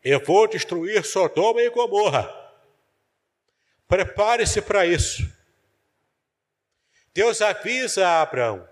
Eu 0.02 0.22
vou 0.22 0.46
destruir 0.46 1.02
Sodoma 1.02 1.62
e 1.62 1.70
Gomorra. 1.70 2.30
Prepare-se 3.88 4.60
para 4.60 4.84
isso. 4.84 5.26
Deus 7.14 7.40
avisa 7.40 8.06
a 8.06 8.20
Abraão. 8.20 8.68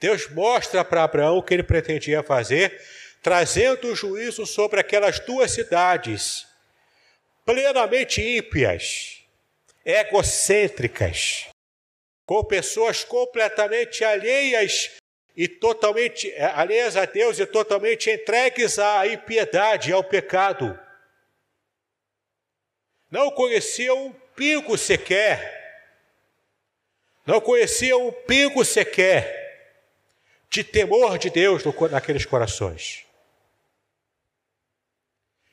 Deus 0.00 0.28
mostra 0.30 0.84
para 0.84 1.04
Abraão 1.04 1.38
o 1.38 1.42
que 1.44 1.54
ele 1.54 1.62
pretendia 1.62 2.24
fazer, 2.24 2.80
trazendo 3.22 3.88
o 3.88 3.96
juízo 3.96 4.46
sobre 4.46 4.80
aquelas 4.80 5.18
duas 5.20 5.50
cidades, 5.50 6.46
plenamente 7.44 8.20
ímpias 8.20 9.22
egocêntricas, 9.84 11.48
com 12.26 12.44
pessoas 12.44 13.04
completamente 13.04 14.04
alheias 14.04 14.90
e 15.34 15.48
totalmente 15.48 16.30
é, 16.32 16.44
alheias 16.44 16.96
a 16.96 17.06
Deus 17.06 17.38
e 17.38 17.46
totalmente 17.46 18.10
entregues 18.10 18.78
à 18.78 19.06
impiedade 19.06 19.92
ao 19.92 20.04
pecado. 20.04 20.78
Não 23.10 23.30
conheciam 23.30 24.08
um 24.08 24.12
pingo 24.36 24.76
sequer, 24.76 25.56
não 27.24 27.40
conheciam 27.40 28.08
um 28.08 28.12
pingo 28.12 28.62
sequer 28.64 29.38
de 30.50 30.62
temor 30.62 31.16
de 31.16 31.30
Deus 31.30 31.62
naqueles 31.90 32.26
corações. 32.26 33.07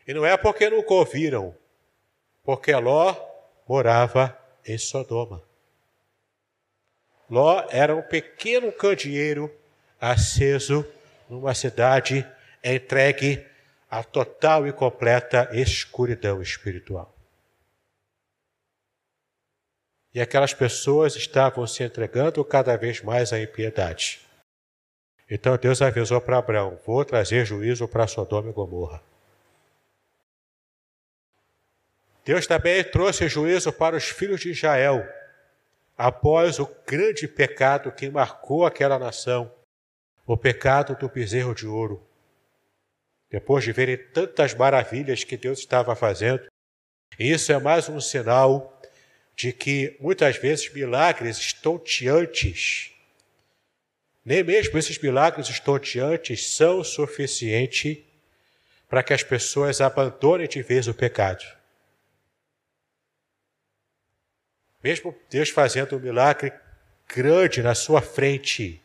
E 0.08 0.14
não 0.14 0.26
é 0.26 0.38
porque 0.38 0.70
nunca 0.70 0.94
ouviram, 0.94 1.56
porque 2.44 2.74
Ló 2.76 3.16
morava 3.68 4.38
em 4.66 4.78
Sodoma. 4.78 5.42
Ló 7.30 7.66
era 7.70 7.96
um 7.96 8.04
pequeno 8.04 8.72
candeeiro 8.72 9.52
aceso 10.00 10.86
numa 11.28 11.56
cidade 11.56 12.26
entregue 12.64 13.44
à 13.90 14.04
total 14.04 14.68
e 14.68 14.74
completa 14.74 15.50
escuridão 15.54 16.42
espiritual. 16.42 17.14
E 20.14 20.22
aquelas 20.22 20.54
pessoas 20.54 21.16
estavam 21.16 21.66
se 21.68 21.84
entregando 21.84 22.46
cada 22.46 22.78
vez 22.78 23.02
mais 23.02 23.34
à 23.34 23.40
impiedade. 23.40 24.22
Então 25.30 25.58
Deus 25.58 25.82
avisou 25.82 26.22
para 26.22 26.38
Abraão: 26.38 26.80
Vou 26.86 27.04
trazer 27.04 27.46
juízo 27.46 27.88
para 27.88 28.08
Sodoma 28.08 28.50
e 28.50 28.54
Gomorra. 28.54 29.02
Deus 32.26 32.48
também 32.48 32.84
trouxe 32.84 33.30
juízo 33.30 33.72
para 33.72 33.96
os 33.96 34.06
filhos 34.06 34.42
de 34.42 34.50
Israel, 34.50 35.08
após 35.96 36.58
o 36.58 36.68
grande 36.86 37.28
pecado 37.28 37.92
que 37.92 38.10
marcou 38.10 38.66
aquela 38.66 38.98
nação, 38.98 39.54
o 40.26 40.36
pecado 40.36 40.96
do 40.96 41.08
bezerro 41.08 41.54
de 41.54 41.68
ouro. 41.68 42.04
Depois 43.30 43.64
de 43.64 43.72
verem 43.72 43.98
tantas 44.12 44.56
maravilhas 44.56 45.24
que 45.24 45.38
Deus 45.38 45.60
estava 45.60 45.96
fazendo, 45.96 46.48
isso 47.20 47.52
é 47.52 47.60
mais 47.60 47.88
um 47.88 48.02
sinal 48.02 48.82
de 49.36 49.54
que 49.54 49.96
muitas 50.00 50.36
vezes 50.36 50.74
milagres 50.74 51.38
estonteantes, 51.38 52.92
nem 54.26 54.44
mesmo 54.44 54.80
esses 54.80 54.98
milagres 54.98 55.48
estonteantes 55.48 56.56
são 56.56 56.84
suficientes 56.84 58.00
para 58.90 59.04
que 59.04 59.14
as 59.14 59.22
pessoas 59.22 59.80
abandonem 59.80 60.48
de 60.48 60.64
vez 60.64 60.88
o 60.88 60.94
pecado. 60.94 61.46
Mesmo 64.86 65.16
Deus 65.32 65.50
fazendo 65.50 65.98
um 65.98 66.00
milagre 66.00 66.54
grande 67.08 67.64
na 67.64 67.74
sua 67.74 68.04
frente, 68.04 68.80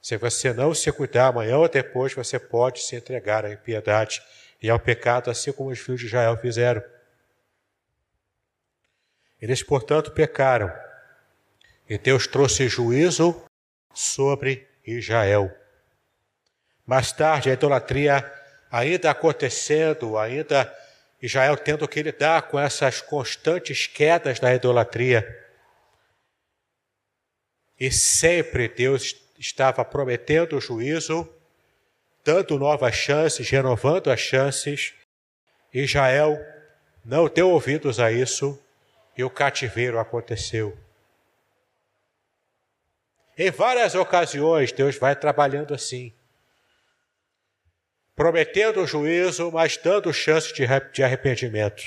se 0.00 0.16
você 0.16 0.52
não 0.52 0.74
se 0.74 0.90
cuidar 0.90 1.28
amanhã 1.28 1.58
ou 1.58 1.68
depois, 1.68 2.12
você 2.12 2.40
pode 2.40 2.82
se 2.82 2.96
entregar 2.96 3.44
à 3.44 3.52
impiedade 3.52 4.20
e 4.60 4.68
ao 4.68 4.80
pecado, 4.80 5.30
assim 5.30 5.52
como 5.52 5.70
os 5.70 5.78
filhos 5.78 6.00
de 6.00 6.08
Israel 6.08 6.36
fizeram. 6.38 6.82
Eles, 9.40 9.62
portanto, 9.62 10.10
pecaram. 10.10 10.72
E 11.88 11.96
Deus 11.96 12.26
trouxe 12.26 12.68
juízo 12.68 13.44
sobre 13.94 14.66
Israel. 14.84 15.56
Mais 16.84 17.12
tarde, 17.12 17.48
a 17.48 17.52
idolatria 17.52 18.28
ainda 18.72 19.12
acontecendo, 19.12 20.18
ainda 20.18 20.64
Israel 21.22 21.56
tendo 21.56 21.86
que 21.86 22.02
lidar 22.02 22.42
com 22.42 22.58
essas 22.58 23.00
constantes 23.00 23.86
quedas 23.86 24.40
da 24.40 24.52
idolatria. 24.52 25.24
E 27.78 27.92
sempre 27.92 28.68
Deus 28.68 29.14
estava 29.38 29.84
prometendo 29.84 30.56
o 30.56 30.60
juízo, 30.60 31.32
dando 32.24 32.58
novas 32.58 32.96
chances, 32.96 33.48
renovando 33.48 34.10
as 34.10 34.18
chances. 34.18 34.94
Israel 35.72 36.36
não 37.04 37.28
deu 37.28 37.50
ouvidos 37.50 38.00
a 38.00 38.10
isso 38.10 38.60
e 39.16 39.22
o 39.22 39.30
cativeiro 39.30 40.00
aconteceu. 40.00 40.76
Em 43.38 43.50
várias 43.50 43.94
ocasiões, 43.94 44.72
Deus 44.72 44.98
vai 44.98 45.14
trabalhando 45.14 45.72
assim 45.72 46.12
prometendo 48.14 48.82
o 48.82 48.86
juízo, 48.86 49.50
mas 49.50 49.76
dando 49.76 50.12
chance 50.12 50.52
de 50.92 51.02
arrependimento. 51.02 51.82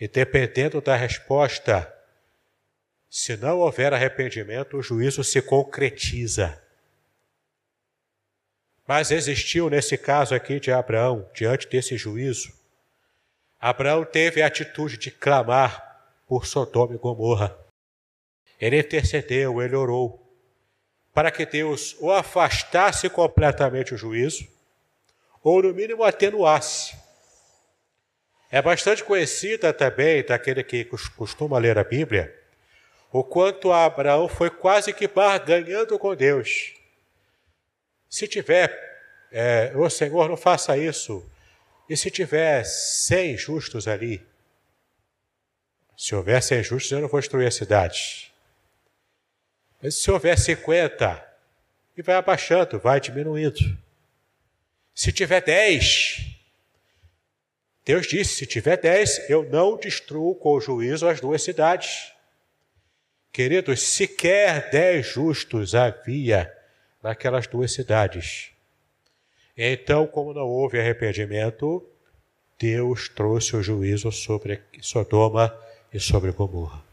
E 0.00 0.08
dependendo 0.08 0.80
da 0.80 0.96
resposta, 0.96 1.92
se 3.08 3.36
não 3.36 3.58
houver 3.58 3.92
arrependimento, 3.92 4.78
o 4.78 4.82
juízo 4.82 5.22
se 5.24 5.42
concretiza. 5.42 6.62
Mas 8.86 9.10
existiu 9.10 9.68
nesse 9.68 9.98
caso 9.98 10.34
aqui 10.34 10.58
de 10.58 10.72
Abraão, 10.72 11.28
diante 11.34 11.68
desse 11.68 11.96
juízo, 11.96 12.52
Abraão 13.58 14.04
teve 14.04 14.40
a 14.40 14.46
atitude 14.46 14.96
de 14.96 15.10
clamar 15.10 16.14
por 16.26 16.46
Sodoma 16.46 16.94
e 16.94 16.98
Gomorra. 16.98 17.56
Ele 18.58 18.78
intercedeu, 18.78 19.60
ele 19.60 19.76
orou, 19.76 20.26
para 21.12 21.30
que 21.30 21.44
Deus 21.44 21.94
o 22.00 22.10
afastasse 22.10 23.10
completamente 23.10 23.92
o 23.92 23.98
juízo 23.98 24.48
ou 25.42 25.62
no 25.62 25.74
mínimo 25.74 26.04
atenuasse. 26.04 26.96
É 28.50 28.60
bastante 28.60 29.04
conhecida 29.04 29.72
também 29.72 30.24
daquele 30.24 30.64
que 30.64 30.84
costuma 31.16 31.58
ler 31.58 31.78
a 31.78 31.84
Bíblia, 31.84 32.36
o 33.12 33.24
quanto 33.24 33.72
Abraão 33.72 34.28
foi 34.28 34.50
quase 34.50 34.92
que 34.92 35.08
barganhando 35.08 35.98
com 35.98 36.14
Deus. 36.14 36.74
Se 38.08 38.26
tiver, 38.26 38.70
é, 39.30 39.72
o 39.74 39.88
Senhor 39.88 40.28
não 40.28 40.36
faça 40.36 40.76
isso, 40.76 41.28
e 41.88 41.96
se 41.96 42.10
tiver 42.10 42.64
cem 42.64 43.36
justos 43.36 43.88
ali, 43.88 44.24
se 45.96 46.14
houver 46.14 46.42
cem 46.42 46.62
justos, 46.62 46.90
eu 46.90 47.00
não 47.00 47.08
vou 47.08 47.20
destruir 47.20 47.46
a 47.46 47.50
cidade. 47.50 48.32
Mas 49.82 49.96
se 49.96 50.10
houver 50.10 50.38
cinquenta, 50.38 51.24
e 51.96 52.02
vai 52.02 52.14
abaixando, 52.16 52.78
vai 52.78 53.00
diminuindo. 53.00 53.58
Se 55.00 55.10
tiver 55.12 55.40
dez, 55.40 56.26
Deus 57.86 58.06
disse: 58.06 58.34
se 58.34 58.46
tiver 58.46 58.76
dez, 58.76 59.30
eu 59.30 59.48
não 59.48 59.78
destruo 59.78 60.34
com 60.34 60.60
juízo 60.60 61.08
as 61.08 61.22
duas 61.22 61.42
cidades. 61.42 62.12
Queridos, 63.32 63.80
sequer 63.80 64.68
dez 64.68 65.06
justos 65.06 65.74
havia 65.74 66.54
naquelas 67.02 67.46
duas 67.46 67.72
cidades. 67.72 68.50
Então, 69.56 70.06
como 70.06 70.34
não 70.34 70.46
houve 70.46 70.78
arrependimento, 70.78 71.82
Deus 72.58 73.08
trouxe 73.08 73.56
o 73.56 73.62
juízo 73.62 74.12
sobre 74.12 74.60
Sodoma 74.82 75.58
e 75.90 75.98
sobre 75.98 76.30
Gomorra. 76.30 76.84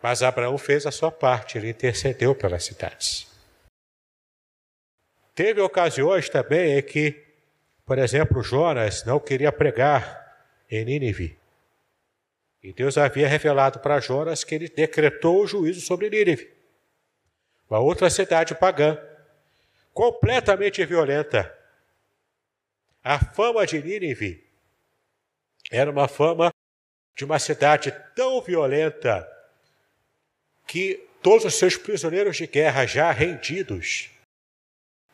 Mas 0.00 0.22
Abraão 0.22 0.56
fez 0.58 0.86
a 0.86 0.92
sua 0.92 1.10
parte, 1.10 1.58
ele 1.58 1.70
intercedeu 1.70 2.36
pelas 2.36 2.62
cidades. 2.62 3.35
Teve 5.36 5.60
ocasiões 5.60 6.30
também 6.30 6.78
em 6.78 6.82
que, 6.82 7.22
por 7.84 7.98
exemplo, 7.98 8.42
Jonas 8.42 9.04
não 9.04 9.20
queria 9.20 9.52
pregar 9.52 10.34
em 10.70 10.82
Nínive. 10.82 11.38
E 12.62 12.72
Deus 12.72 12.96
havia 12.96 13.28
revelado 13.28 13.78
para 13.80 14.00
Jonas 14.00 14.42
que 14.42 14.54
ele 14.54 14.66
decretou 14.66 15.42
o 15.42 15.46
juízo 15.46 15.82
sobre 15.82 16.08
Nínive, 16.08 16.50
uma 17.68 17.78
outra 17.78 18.08
cidade 18.08 18.54
pagã, 18.54 18.98
completamente 19.92 20.82
violenta. 20.86 21.54
A 23.04 23.18
fama 23.18 23.66
de 23.66 23.82
Nínive 23.82 24.42
era 25.70 25.90
uma 25.90 26.08
fama 26.08 26.50
de 27.14 27.26
uma 27.26 27.38
cidade 27.38 27.94
tão 28.14 28.40
violenta 28.40 29.28
que 30.66 31.06
todos 31.22 31.44
os 31.44 31.54
seus 31.56 31.76
prisioneiros 31.76 32.38
de 32.38 32.46
guerra 32.46 32.86
já 32.86 33.12
rendidos, 33.12 34.15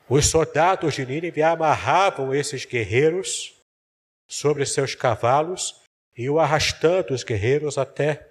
os 0.08 0.26
soldados 0.26 0.94
de 0.94 1.06
Nínive 1.06 1.42
amarravam 1.42 2.34
esses 2.34 2.64
guerreiros 2.64 3.54
sobre 4.26 4.66
seus 4.66 4.94
cavalos 4.94 5.80
e 6.16 6.28
o 6.28 6.38
arrastando 6.38 7.14
os 7.14 7.24
guerreiros 7.24 7.78
até 7.78 8.28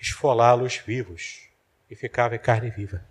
esfolá-los 0.00 0.76
vivos 0.76 1.48
e 1.90 1.94
ficava 1.94 2.34
em 2.34 2.38
carne 2.38 2.70
viva. 2.70 3.04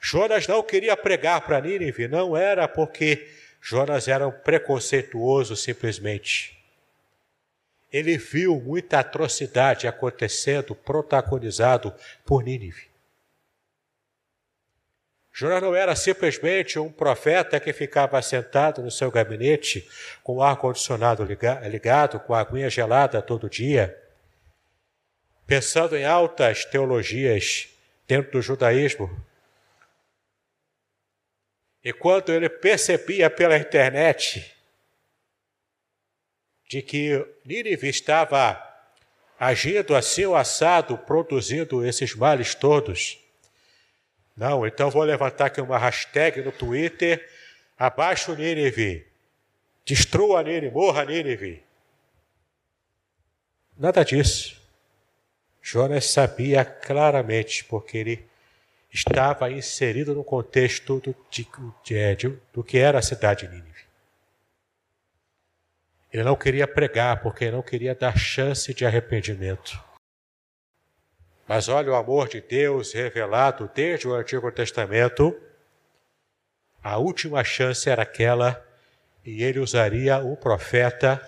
Jonas 0.00 0.46
não 0.46 0.62
queria 0.62 0.96
pregar 0.96 1.40
para 1.42 1.60
Nínive, 1.60 2.08
não 2.08 2.36
era 2.36 2.66
porque 2.68 3.28
Jonas 3.60 4.08
era 4.08 4.26
um 4.26 4.32
preconceituoso 4.32 5.56
simplesmente. 5.56 6.56
Ele 7.92 8.16
viu 8.18 8.60
muita 8.60 9.00
atrocidade 9.00 9.86
acontecendo, 9.86 10.74
protagonizado 10.74 11.92
por 12.24 12.42
Nínive. 12.42 12.88
Jonas 15.38 15.62
não 15.62 15.76
era 15.76 15.94
simplesmente 15.94 16.78
um 16.78 16.90
profeta 16.90 17.60
que 17.60 17.70
ficava 17.70 18.22
sentado 18.22 18.80
no 18.80 18.90
seu 18.90 19.10
gabinete 19.10 19.86
com 20.22 20.36
o 20.36 20.42
ar-condicionado 20.42 21.22
ligado, 21.22 22.18
com 22.20 22.32
a 22.32 22.40
aguinha 22.40 22.70
gelada 22.70 23.20
todo 23.20 23.50
dia, 23.50 24.02
pensando 25.46 25.94
em 25.94 26.06
altas 26.06 26.64
teologias 26.64 27.68
dentro 28.08 28.32
do 28.32 28.40
judaísmo. 28.40 29.14
E 31.84 31.92
quando 31.92 32.32
ele 32.32 32.48
percebia 32.48 33.28
pela 33.28 33.58
internet 33.58 34.56
de 36.66 36.80
que 36.80 37.26
Nínive 37.44 37.90
estava 37.90 38.58
agindo 39.38 39.94
assim 39.94 40.24
o 40.24 40.34
assado, 40.34 40.96
produzindo 40.96 41.84
esses 41.84 42.14
males 42.14 42.54
todos, 42.54 43.25
não, 44.36 44.66
então 44.66 44.90
vou 44.90 45.02
levantar 45.02 45.46
aqui 45.46 45.60
uma 45.60 45.78
hashtag 45.78 46.42
no 46.42 46.52
Twitter, 46.52 47.26
abaixo 47.78 48.34
Nínive, 48.34 49.06
destrua 49.84 50.42
Nínive, 50.42 50.70
morra 50.70 51.04
Nínive. 51.04 51.62
Nada 53.78 54.04
disso. 54.04 54.60
Jonas 55.62 56.06
sabia 56.06 56.64
claramente, 56.64 57.64
porque 57.64 57.98
ele 57.98 58.28
estava 58.92 59.50
inserido 59.50 60.14
no 60.14 60.22
contexto 60.22 61.00
do, 61.00 61.16
de, 61.30 61.46
de, 62.14 62.28
do 62.52 62.62
que 62.62 62.78
era 62.78 62.98
a 62.98 63.02
cidade 63.02 63.46
de 63.46 63.54
Nínive. 63.54 63.86
Ele 66.12 66.22
não 66.22 66.36
queria 66.36 66.66
pregar, 66.68 67.20
porque 67.22 67.50
não 67.50 67.62
queria 67.62 67.94
dar 67.94 68.16
chance 68.16 68.72
de 68.72 68.86
arrependimento. 68.86 69.82
Mas 71.46 71.68
olha 71.68 71.92
o 71.92 71.94
amor 71.94 72.28
de 72.28 72.40
Deus 72.40 72.92
revelado 72.92 73.70
desde 73.74 74.08
o 74.08 74.14
Antigo 74.14 74.50
Testamento. 74.50 75.38
A 76.82 76.98
última 76.98 77.44
chance 77.44 77.88
era 77.88 78.02
aquela, 78.02 78.64
e 79.24 79.42
ele 79.42 79.58
usaria 79.58 80.18
um 80.18 80.34
profeta 80.36 81.26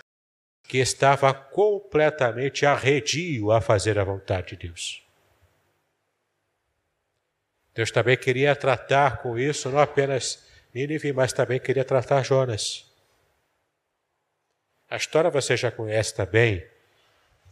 que 0.64 0.78
estava 0.78 1.32
completamente 1.32 2.66
arredio 2.66 3.50
a 3.50 3.60
fazer 3.60 3.98
a 3.98 4.04
vontade 4.04 4.48
de 4.48 4.68
Deus. 4.68 5.02
Deus 7.74 7.90
também 7.90 8.16
queria 8.16 8.56
tratar 8.56 9.22
com 9.22 9.38
isso 9.38 9.70
não 9.70 9.78
apenas 9.78 10.46
Nínive, 10.74 11.12
mas 11.12 11.32
também 11.32 11.58
queria 11.58 11.84
tratar 11.84 12.22
Jonas. 12.22 12.86
A 14.90 14.96
história 14.96 15.30
você 15.30 15.56
já 15.56 15.70
conhece 15.70 16.14
também. 16.14 16.66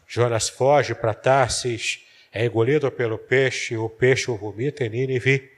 Jonas 0.06 0.48
foge 0.48 0.94
para 0.94 1.14
Tarsis, 1.14 2.05
é 2.36 2.44
engolido 2.44 2.92
pelo 2.92 3.16
peixe, 3.16 3.78
o 3.78 3.88
peixe 3.88 4.30
o 4.30 4.36
vomita 4.36 4.84
em 4.84 4.90
Nínive. 4.90 5.50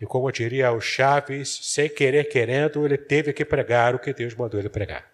E 0.00 0.04
como 0.04 0.32
diria 0.32 0.72
o 0.72 0.80
Chaves, 0.80 1.48
sem 1.62 1.88
querer 1.88 2.24
querendo, 2.24 2.84
ele 2.84 2.98
teve 2.98 3.32
que 3.32 3.44
pregar 3.44 3.94
o 3.94 4.00
que 4.00 4.12
Deus 4.12 4.34
mandou 4.34 4.58
ele 4.58 4.68
pregar. 4.68 5.08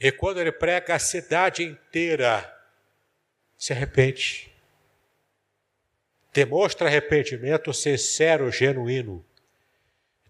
E 0.00 0.10
quando 0.10 0.40
ele 0.40 0.50
prega, 0.50 0.94
a 0.94 0.98
cidade 0.98 1.62
inteira 1.62 2.50
se 3.58 3.74
arrepende. 3.74 4.50
Demonstra 6.32 6.88
arrependimento 6.88 7.74
sincero, 7.74 8.50
genuíno. 8.50 9.22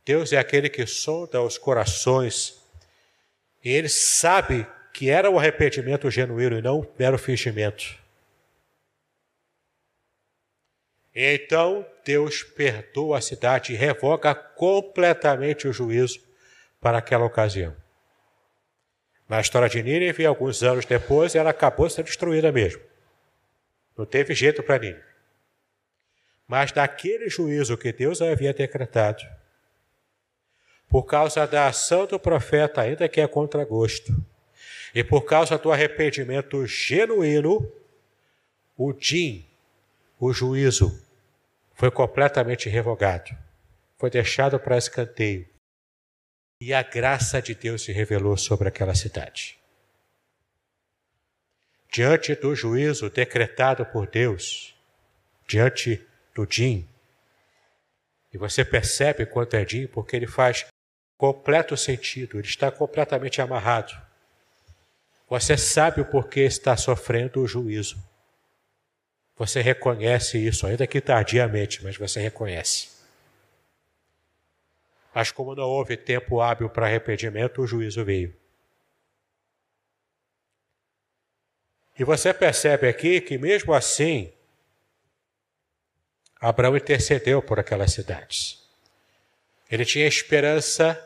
Deus 0.04 0.32
é 0.32 0.36
aquele 0.36 0.68
que 0.68 0.84
sonda 0.84 1.40
os 1.40 1.58
corações. 1.58 2.60
E 3.62 3.70
ele 3.70 3.88
sabe 3.88 4.66
que 4.96 5.10
era 5.10 5.30
o 5.30 5.38
arrependimento 5.38 6.10
genuíno 6.10 6.56
e 6.56 6.62
não 6.62 6.80
o 6.80 6.94
mero 6.98 7.18
fingimento. 7.18 7.98
Então 11.14 11.84
Deus 12.02 12.42
perdoa 12.42 13.18
a 13.18 13.20
cidade 13.20 13.74
e 13.74 13.76
revoga 13.76 14.34
completamente 14.34 15.68
o 15.68 15.72
juízo 15.72 16.18
para 16.80 16.96
aquela 16.96 17.26
ocasião. 17.26 17.76
Na 19.28 19.38
história 19.38 19.68
de 19.68 19.82
Nínive, 19.82 20.24
alguns 20.24 20.62
anos 20.62 20.86
depois, 20.86 21.34
ela 21.34 21.50
acabou 21.50 21.90
sendo 21.90 22.06
destruída 22.06 22.50
mesmo. 22.50 22.80
Não 23.98 24.06
teve 24.06 24.34
jeito 24.34 24.62
para 24.62 24.78
Nínive. 24.78 25.04
Mas 26.48 26.72
daquele 26.72 27.28
juízo 27.28 27.76
que 27.76 27.92
Deus 27.92 28.22
havia 28.22 28.54
decretado, 28.54 29.22
por 30.88 31.02
causa 31.02 31.46
da 31.46 31.66
ação 31.66 32.06
do 32.06 32.18
profeta, 32.18 32.80
ainda 32.80 33.06
que 33.10 33.20
é 33.20 33.28
contra 33.28 33.62
gosto, 33.62 34.24
e 34.96 35.04
por 35.04 35.26
causa 35.26 35.58
do 35.58 35.70
arrependimento 35.70 36.66
genuíno, 36.66 37.70
o 38.74 38.94
din, 38.94 39.46
o 40.18 40.32
juízo, 40.32 41.06
foi 41.74 41.90
completamente 41.90 42.70
revogado. 42.70 43.36
Foi 43.98 44.08
deixado 44.08 44.58
para 44.58 44.78
escanteio. 44.78 45.46
E 46.58 46.72
a 46.72 46.82
graça 46.82 47.42
de 47.42 47.54
Deus 47.54 47.82
se 47.82 47.92
revelou 47.92 48.38
sobre 48.38 48.68
aquela 48.68 48.94
cidade. 48.94 49.58
Diante 51.92 52.34
do 52.34 52.54
juízo 52.54 53.10
decretado 53.10 53.84
por 53.84 54.06
Deus, 54.06 54.74
diante 55.46 56.02
do 56.34 56.46
din, 56.46 56.88
e 58.32 58.38
você 58.38 58.64
percebe 58.64 59.26
quanto 59.26 59.56
é 59.56 59.64
din, 59.66 59.88
porque 59.88 60.16
ele 60.16 60.26
faz 60.26 60.64
completo 61.18 61.76
sentido, 61.76 62.38
ele 62.38 62.48
está 62.48 62.70
completamente 62.70 63.42
amarrado. 63.42 64.05
Você 65.28 65.56
sabe 65.56 66.00
o 66.00 66.04
porquê 66.04 66.40
está 66.40 66.76
sofrendo 66.76 67.42
o 67.42 67.46
juízo. 67.46 67.96
Você 69.36 69.60
reconhece 69.60 70.38
isso, 70.38 70.66
ainda 70.66 70.86
que 70.86 71.00
tardiamente, 71.00 71.82
mas 71.82 71.96
você 71.96 72.20
reconhece. 72.20 72.88
Mas 75.14 75.30
como 75.32 75.54
não 75.54 75.64
houve 75.64 75.96
tempo 75.96 76.40
hábil 76.40 76.70
para 76.70 76.86
arrependimento, 76.86 77.60
o 77.60 77.66
juízo 77.66 78.04
veio. 78.04 78.34
E 81.98 82.04
você 82.04 82.32
percebe 82.32 82.88
aqui 82.88 83.20
que, 83.20 83.38
mesmo 83.38 83.72
assim, 83.72 84.32
Abraão 86.38 86.76
intercedeu 86.76 87.42
por 87.42 87.58
aquelas 87.58 87.92
cidades. 87.92 88.62
Ele 89.70 89.84
tinha 89.84 90.06
esperança 90.06 91.02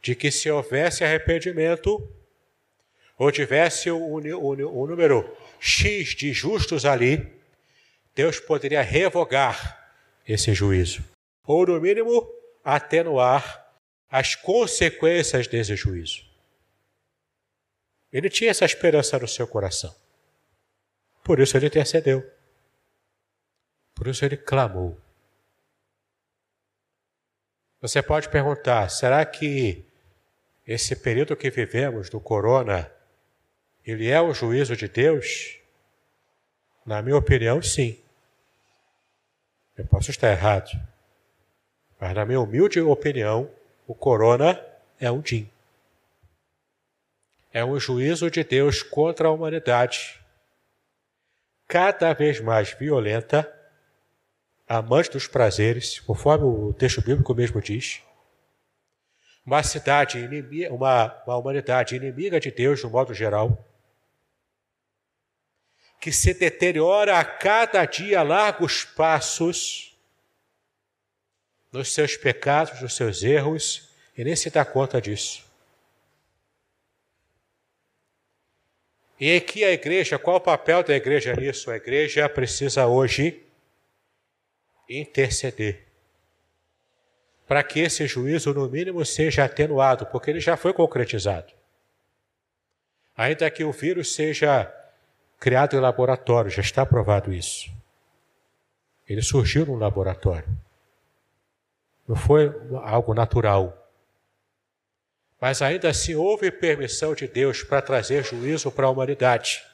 de 0.00 0.14
que, 0.14 0.30
se 0.30 0.50
houvesse 0.50 1.02
arrependimento, 1.02 2.06
ou 3.18 3.32
tivesse 3.32 3.90
o, 3.90 4.86
número 4.86 5.36
X 5.58 6.14
de 6.14 6.32
justos 6.32 6.84
ali, 6.84 7.36
Deus 8.14 8.38
poderia 8.38 8.80
revogar 8.80 9.92
esse 10.26 10.54
juízo. 10.54 11.02
Ou, 11.42 11.66
no 11.66 11.80
mínimo, 11.80 12.26
atenuar 12.62 13.66
as 14.08 14.36
consequências 14.36 15.48
desse 15.48 15.74
juízo. 15.74 16.24
Ele 18.12 18.30
tinha 18.30 18.50
essa 18.50 18.64
esperança 18.64 19.18
no 19.18 19.26
seu 19.26 19.48
coração. 19.48 19.94
Por 21.24 21.40
isso 21.40 21.56
ele 21.56 21.66
intercedeu. 21.66 22.24
Por 23.94 24.06
isso 24.06 24.24
ele 24.24 24.36
clamou. 24.36 24.98
Você 27.80 28.02
pode 28.02 28.28
perguntar: 28.28 28.88
será 28.88 29.26
que 29.26 29.84
esse 30.66 30.96
período 30.96 31.36
que 31.36 31.50
vivemos 31.50 32.08
do 32.08 32.20
corona 32.20 32.90
ele 33.90 34.10
é 34.10 34.20
o 34.20 34.34
juízo 34.34 34.76
de 34.76 34.86
Deus? 34.86 35.58
Na 36.84 37.00
minha 37.00 37.16
opinião, 37.16 37.62
sim. 37.62 37.98
Eu 39.76 39.86
posso 39.86 40.10
estar 40.10 40.30
errado. 40.30 40.70
Mas, 41.98 42.14
na 42.14 42.26
minha 42.26 42.40
humilde 42.40 42.80
opinião, 42.80 43.50
o 43.86 43.94
corona 43.94 44.62
é 45.00 45.10
um 45.10 45.20
DIN. 45.20 45.50
É 47.50 47.64
um 47.64 47.80
juízo 47.80 48.30
de 48.30 48.44
Deus 48.44 48.82
contra 48.82 49.28
a 49.28 49.32
humanidade, 49.32 50.20
cada 51.66 52.12
vez 52.12 52.40
mais 52.40 52.72
violenta, 52.72 53.50
amante 54.68 55.10
dos 55.10 55.26
prazeres, 55.26 55.98
conforme 56.00 56.44
o 56.44 56.74
texto 56.74 57.00
bíblico 57.00 57.34
mesmo 57.34 57.58
diz. 57.62 58.02
Uma 59.46 59.62
cidade 59.62 60.18
inimiga, 60.18 60.74
uma, 60.74 61.22
uma 61.26 61.36
humanidade 61.38 61.96
inimiga 61.96 62.38
de 62.38 62.50
Deus, 62.50 62.84
no 62.84 62.90
modo 62.90 63.14
geral 63.14 63.64
que 66.00 66.12
se 66.12 66.32
deteriora 66.32 67.18
a 67.18 67.24
cada 67.24 67.84
dia 67.84 68.20
a 68.20 68.22
largos 68.22 68.84
passos 68.84 69.96
nos 71.72 71.92
seus 71.92 72.16
pecados, 72.16 72.80
nos 72.80 72.94
seus 72.94 73.22
erros, 73.22 73.88
e 74.16 74.24
nem 74.24 74.34
se 74.34 74.50
dá 74.50 74.64
conta 74.64 75.00
disso. 75.00 75.44
E 79.20 79.34
aqui 79.34 79.64
a 79.64 79.72
igreja, 79.72 80.18
qual 80.18 80.36
o 80.36 80.40
papel 80.40 80.82
da 80.84 80.94
igreja 80.94 81.34
nisso? 81.34 81.70
A 81.70 81.76
igreja 81.76 82.28
precisa 82.28 82.86
hoje 82.86 83.42
interceder 84.88 85.88
para 87.48 87.62
que 87.62 87.80
esse 87.80 88.06
juízo, 88.06 88.52
no 88.52 88.68
mínimo, 88.68 89.04
seja 89.06 89.44
atenuado, 89.44 90.04
porque 90.06 90.30
ele 90.30 90.38
já 90.38 90.54
foi 90.54 90.74
concretizado. 90.74 91.52
Ainda 93.16 93.50
que 93.50 93.64
o 93.64 93.72
vírus 93.72 94.14
seja 94.14 94.72
criado 95.38 95.76
em 95.76 95.80
laboratório, 95.80 96.50
já 96.50 96.60
está 96.60 96.84
provado 96.84 97.32
isso. 97.32 97.70
Ele 99.08 99.22
surgiu 99.22 99.64
num 99.64 99.76
laboratório. 99.76 100.48
Não 102.06 102.16
foi 102.16 102.52
algo 102.82 103.14
natural. 103.14 103.74
Mas 105.40 105.62
ainda 105.62 105.88
assim 105.88 106.14
houve 106.14 106.50
permissão 106.50 107.14
de 107.14 107.28
Deus 107.28 107.62
para 107.62 107.80
trazer 107.80 108.24
juízo 108.24 108.70
para 108.70 108.86
a 108.86 108.90
humanidade. 108.90 109.64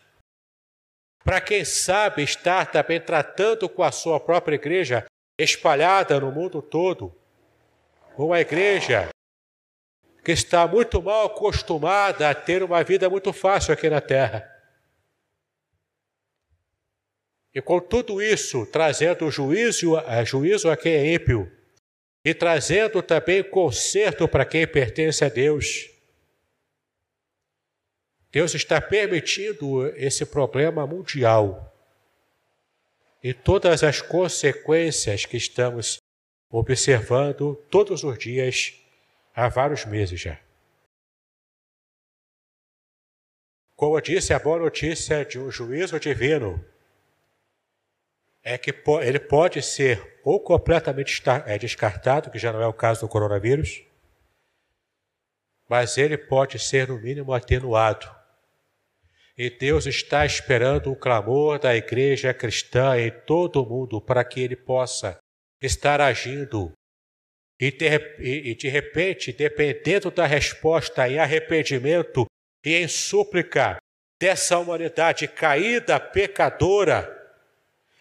Para 1.24 1.40
quem 1.40 1.64
sabe 1.64 2.22
estar 2.22 2.70
também 2.70 3.00
tratando 3.00 3.68
com 3.68 3.82
a 3.82 3.90
sua 3.90 4.20
própria 4.20 4.56
igreja 4.56 5.06
espalhada 5.38 6.20
no 6.20 6.30
mundo 6.30 6.60
todo, 6.60 7.14
uma 8.16 8.40
igreja 8.40 9.08
que 10.22 10.32
está 10.32 10.66
muito 10.66 11.02
mal 11.02 11.26
acostumada 11.26 12.28
a 12.28 12.34
ter 12.34 12.62
uma 12.62 12.82
vida 12.84 13.08
muito 13.08 13.32
fácil 13.32 13.72
aqui 13.72 13.88
na 13.88 14.00
terra. 14.00 14.53
E 17.54 17.62
com 17.62 17.80
tudo 17.80 18.20
isso, 18.20 18.66
trazendo 18.66 19.30
juízo, 19.30 19.96
eh, 19.96 20.24
juízo 20.24 20.68
a 20.68 20.76
quem 20.76 20.92
é 20.94 21.14
ímpio, 21.14 21.50
e 22.24 22.34
trazendo 22.34 23.02
também 23.02 23.44
conserto 23.44 24.26
para 24.26 24.44
quem 24.44 24.66
pertence 24.66 25.24
a 25.24 25.28
Deus. 25.28 25.90
Deus 28.32 28.54
está 28.54 28.80
permitindo 28.80 29.86
esse 29.96 30.26
problema 30.26 30.84
mundial 30.86 31.70
e 33.22 33.32
todas 33.32 33.84
as 33.84 34.02
consequências 34.02 35.24
que 35.24 35.36
estamos 35.36 35.98
observando 36.50 37.54
todos 37.70 38.02
os 38.02 38.18
dias 38.18 38.74
há 39.34 39.48
vários 39.48 39.84
meses 39.84 40.20
já. 40.20 40.40
Como 43.76 43.96
eu 43.96 44.00
disse, 44.00 44.32
a 44.32 44.38
boa 44.38 44.58
notícia 44.58 45.24
de 45.24 45.38
um 45.38 45.50
juízo 45.50 46.00
divino 46.00 46.64
é 48.44 48.58
que 48.58 48.74
ele 49.02 49.18
pode 49.18 49.62
ser 49.62 50.20
ou 50.22 50.38
completamente 50.38 51.22
é, 51.46 51.58
descartado, 51.58 52.30
que 52.30 52.38
já 52.38 52.52
não 52.52 52.60
é 52.60 52.66
o 52.66 52.74
caso 52.74 53.00
do 53.00 53.08
coronavírus, 53.08 53.82
mas 55.68 55.96
ele 55.96 56.18
pode 56.18 56.58
ser, 56.58 56.88
no 56.88 57.00
mínimo, 57.00 57.32
atenuado. 57.32 58.06
E 59.36 59.50
Deus 59.50 59.86
está 59.86 60.24
esperando 60.24 60.92
o 60.92 60.96
clamor 60.96 61.58
da 61.58 61.74
igreja 61.74 62.32
cristã 62.34 62.98
em 62.98 63.10
todo 63.10 63.62
o 63.62 63.66
mundo 63.66 64.00
para 64.00 64.22
que 64.22 64.40
ele 64.40 64.54
possa 64.54 65.18
estar 65.60 66.00
agindo. 66.00 66.72
E 67.58 67.70
de, 67.70 68.68
repente, 68.68 69.32
dependendo 69.32 70.10
da 70.10 70.26
resposta 70.26 71.08
em 71.08 71.18
arrependimento 71.18 72.26
e 72.64 72.74
em 72.74 72.86
súplica 72.86 73.78
dessa 74.20 74.58
humanidade 74.58 75.26
caída, 75.26 75.98
pecadora, 75.98 77.13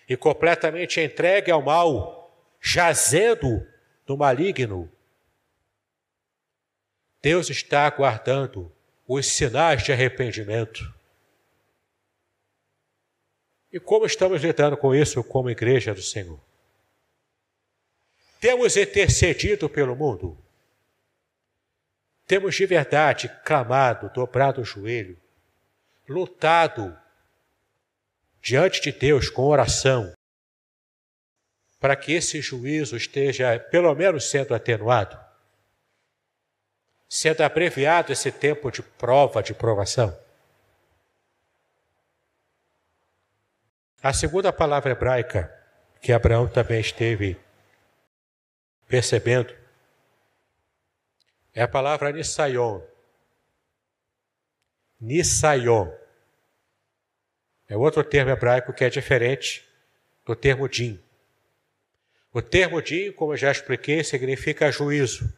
e 0.07 0.17
completamente 0.17 0.99
entregue 0.99 1.51
ao 1.51 1.61
mal, 1.61 2.31
jazendo 2.61 3.65
no 4.07 4.17
maligno. 4.17 4.91
Deus 7.21 7.49
está 7.49 7.85
aguardando 7.85 8.71
os 9.07 9.25
sinais 9.25 9.83
de 9.83 9.91
arrependimento. 9.91 10.93
E 13.71 13.79
como 13.79 14.05
estamos 14.05 14.41
lidando 14.41 14.77
com 14.77 14.93
isso 14.93 15.23
como 15.23 15.49
igreja 15.49 15.93
do 15.93 16.01
Senhor? 16.01 16.39
Temos 18.39 18.75
intercedido 18.75 19.69
pelo 19.69 19.95
mundo? 19.95 20.37
Temos 22.27 22.55
de 22.55 22.65
verdade 22.65 23.29
clamado, 23.43 24.11
dobrado 24.13 24.61
o 24.61 24.65
joelho, 24.65 25.17
lutado 26.07 26.97
diante 28.43 28.81
de 28.81 28.91
Deus 28.91 29.29
com 29.29 29.43
oração, 29.43 30.13
para 31.79 31.95
que 31.95 32.11
esse 32.11 32.41
juízo 32.41 32.97
esteja 32.97 33.57
pelo 33.57 33.95
menos 33.95 34.29
sendo 34.29 34.53
atenuado, 34.53 35.17
sendo 37.07 37.41
abreviado 37.41 38.11
esse 38.11 38.33
tempo 38.33 38.69
de 38.69 38.81
prova, 38.81 39.41
de 39.41 39.53
provação. 39.53 40.17
A 44.01 44.11
segunda 44.11 44.51
palavra 44.51 44.91
hebraica 44.91 45.49
que 46.01 46.11
Abraão 46.11 46.45
também 46.45 46.81
esteve 46.81 47.39
percebendo 48.89 49.55
é 51.53 51.61
a 51.61 51.67
palavra 51.67 52.11
Nisayon. 52.11 52.81
Nisayon. 54.99 56.02
É 57.67 57.77
outro 57.77 58.03
termo 58.03 58.31
hebraico 58.31 58.73
que 58.73 58.83
é 58.83 58.89
diferente 58.89 59.67
do 60.25 60.35
termo 60.35 60.67
din. 60.67 60.99
O 62.33 62.41
termo 62.41 62.81
din, 62.81 63.11
como 63.11 63.33
eu 63.33 63.37
já 63.37 63.51
expliquei, 63.51 64.03
significa 64.03 64.71
juízo. 64.71 65.31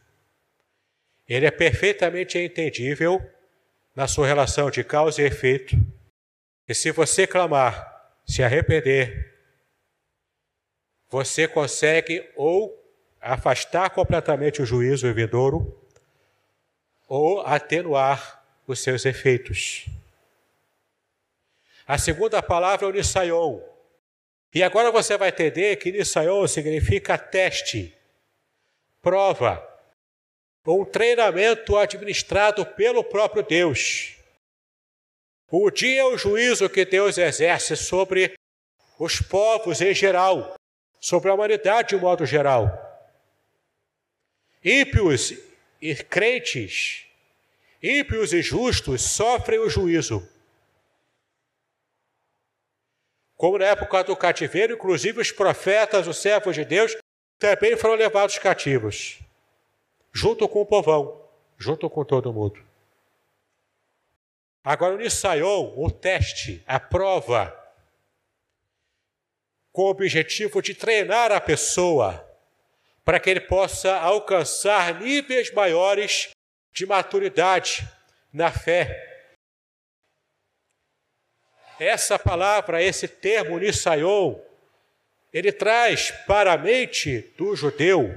Ele 1.28 1.46
é 1.46 1.50
perfeitamente 1.50 2.38
entendível 2.38 3.20
na 3.94 4.06
sua 4.06 4.26
relação 4.26 4.70
de 4.70 4.84
causa 4.84 5.20
e 5.22 5.24
efeito. 5.24 5.76
E 6.68 6.74
se 6.74 6.90
você 6.90 7.26
clamar, 7.26 8.14
se 8.26 8.42
arrepender, 8.42 9.34
você 11.08 11.46
consegue 11.46 12.28
ou 12.36 12.74
afastar 13.20 13.90
completamente 13.90 14.62
o 14.62 14.66
juízo 14.66 15.12
vindouro 15.12 15.80
ou 17.08 17.40
atenuar 17.42 18.44
os 18.66 18.80
seus 18.80 19.04
efeitos. 19.04 19.86
A 21.86 21.98
segunda 21.98 22.42
palavra 22.42 22.86
é 22.86 22.88
o 22.88 22.92
Nisayon. 22.92 23.60
E 24.52 24.62
agora 24.62 24.90
você 24.90 25.16
vai 25.16 25.28
entender 25.28 25.76
que 25.76 25.92
Nisayon 25.92 26.46
significa 26.48 27.16
teste, 27.16 27.96
prova, 29.00 29.62
um 30.66 30.84
treinamento 30.84 31.76
administrado 31.76 32.66
pelo 32.66 33.04
próprio 33.04 33.44
Deus. 33.44 34.16
O 35.48 35.70
dia 35.70 36.00
é 36.00 36.04
o 36.04 36.18
juízo 36.18 36.68
que 36.68 36.84
Deus 36.84 37.18
exerce 37.18 37.76
sobre 37.76 38.34
os 38.98 39.20
povos 39.20 39.80
em 39.80 39.94
geral, 39.94 40.56
sobre 40.98 41.30
a 41.30 41.34
humanidade 41.34 41.90
de 41.90 41.96
modo 41.96 42.26
geral. 42.26 42.68
Ímpios 44.64 45.34
e 45.80 45.94
crentes, 45.94 47.06
ímpios 47.80 48.32
e 48.32 48.42
justos 48.42 49.02
sofrem 49.02 49.60
o 49.60 49.70
juízo. 49.70 50.28
Como 53.36 53.58
na 53.58 53.66
época 53.66 54.02
do 54.02 54.16
cativeiro, 54.16 54.74
inclusive 54.74 55.20
os 55.20 55.30
profetas, 55.30 56.06
os 56.06 56.16
servos 56.16 56.54
de 56.54 56.64
Deus, 56.64 56.96
também 57.38 57.76
foram 57.76 57.94
levados 57.94 58.38
cativos, 58.38 59.18
junto 60.12 60.48
com 60.48 60.62
o 60.62 60.66
povão, 60.66 61.22
junto 61.58 61.88
com 61.90 62.04
todo 62.04 62.32
mundo. 62.32 62.64
Agora, 64.64 64.94
o 64.94 64.98
Nisaion, 64.98 65.74
o 65.76 65.90
teste, 65.90 66.64
a 66.66 66.80
prova, 66.80 67.54
com 69.70 69.82
o 69.82 69.90
objetivo 69.90 70.62
de 70.62 70.74
treinar 70.74 71.30
a 71.30 71.40
pessoa 71.40 72.26
para 73.04 73.20
que 73.20 73.28
ele 73.28 73.42
possa 73.42 73.94
alcançar 73.96 74.98
níveis 75.00 75.52
maiores 75.52 76.30
de 76.72 76.86
maturidade 76.86 77.86
na 78.32 78.50
fé 78.50 79.15
essa 81.78 82.18
palavra, 82.18 82.82
esse 82.82 83.06
termo 83.06 83.58
Nisaion, 83.58 84.38
ele 85.32 85.52
traz 85.52 86.10
para 86.26 86.52
a 86.52 86.58
mente 86.58 87.32
do 87.36 87.54
judeu, 87.54 88.14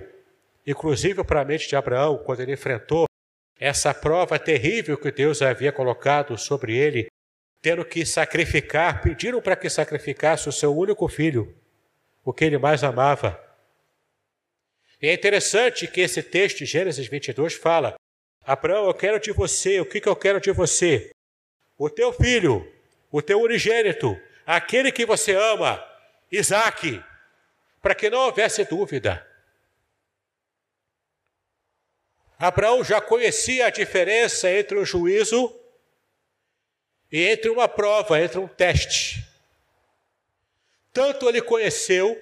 inclusive 0.65 1.23
para 1.23 1.41
a 1.41 1.45
mente 1.45 1.67
de 1.67 1.75
Abraão, 1.75 2.17
quando 2.17 2.39
ele 2.41 2.53
enfrentou 2.53 3.05
essa 3.59 3.93
prova 3.93 4.39
terrível 4.39 4.97
que 4.97 5.11
Deus 5.11 5.41
havia 5.41 5.71
colocado 5.71 6.37
sobre 6.37 6.77
ele, 6.77 7.09
tendo 7.61 7.83
que 7.83 8.05
sacrificar, 8.05 9.01
pediram 9.01 9.41
para 9.41 9.55
que 9.55 9.69
sacrificasse 9.69 10.47
o 10.47 10.51
seu 10.51 10.75
único 10.75 11.07
filho, 11.09 11.53
o 12.23 12.31
que 12.31 12.45
ele 12.45 12.57
mais 12.57 12.83
amava. 12.83 13.37
E 15.01 15.07
é 15.07 15.13
interessante 15.13 15.87
que 15.87 16.01
esse 16.01 16.23
texto 16.23 16.65
Gênesis 16.65 17.07
22 17.07 17.55
fala: 17.55 17.95
Abraão, 18.45 18.87
eu 18.87 18.93
quero 18.93 19.19
de 19.19 19.31
você, 19.31 19.81
o 19.81 19.85
que, 19.85 19.99
que 19.99 20.07
eu 20.07 20.15
quero 20.15 20.39
de 20.39 20.51
você? 20.51 21.11
O 21.77 21.89
teu 21.89 22.13
filho, 22.13 22.65
o 23.11 23.21
teu 23.21 23.41
unigênito, 23.41 24.19
aquele 24.45 24.91
que 24.91 25.05
você 25.05 25.33
ama, 25.33 25.83
Isaac, 26.31 27.03
para 27.81 27.95
que 27.95 28.09
não 28.09 28.19
houvesse 28.19 28.63
dúvida. 28.65 29.25
Abraão 32.37 32.83
já 32.83 33.01
conhecia 33.01 33.65
a 33.65 33.69
diferença 33.69 34.49
entre 34.49 34.77
um 34.77 34.85
juízo 34.85 35.53
e 37.11 37.27
entre 37.27 37.49
uma 37.49 37.67
prova, 37.67 38.21
entre 38.21 38.39
um 38.39 38.47
teste. 38.47 39.27
Tanto 40.93 41.27
ele 41.27 41.41
conheceu 41.41 42.21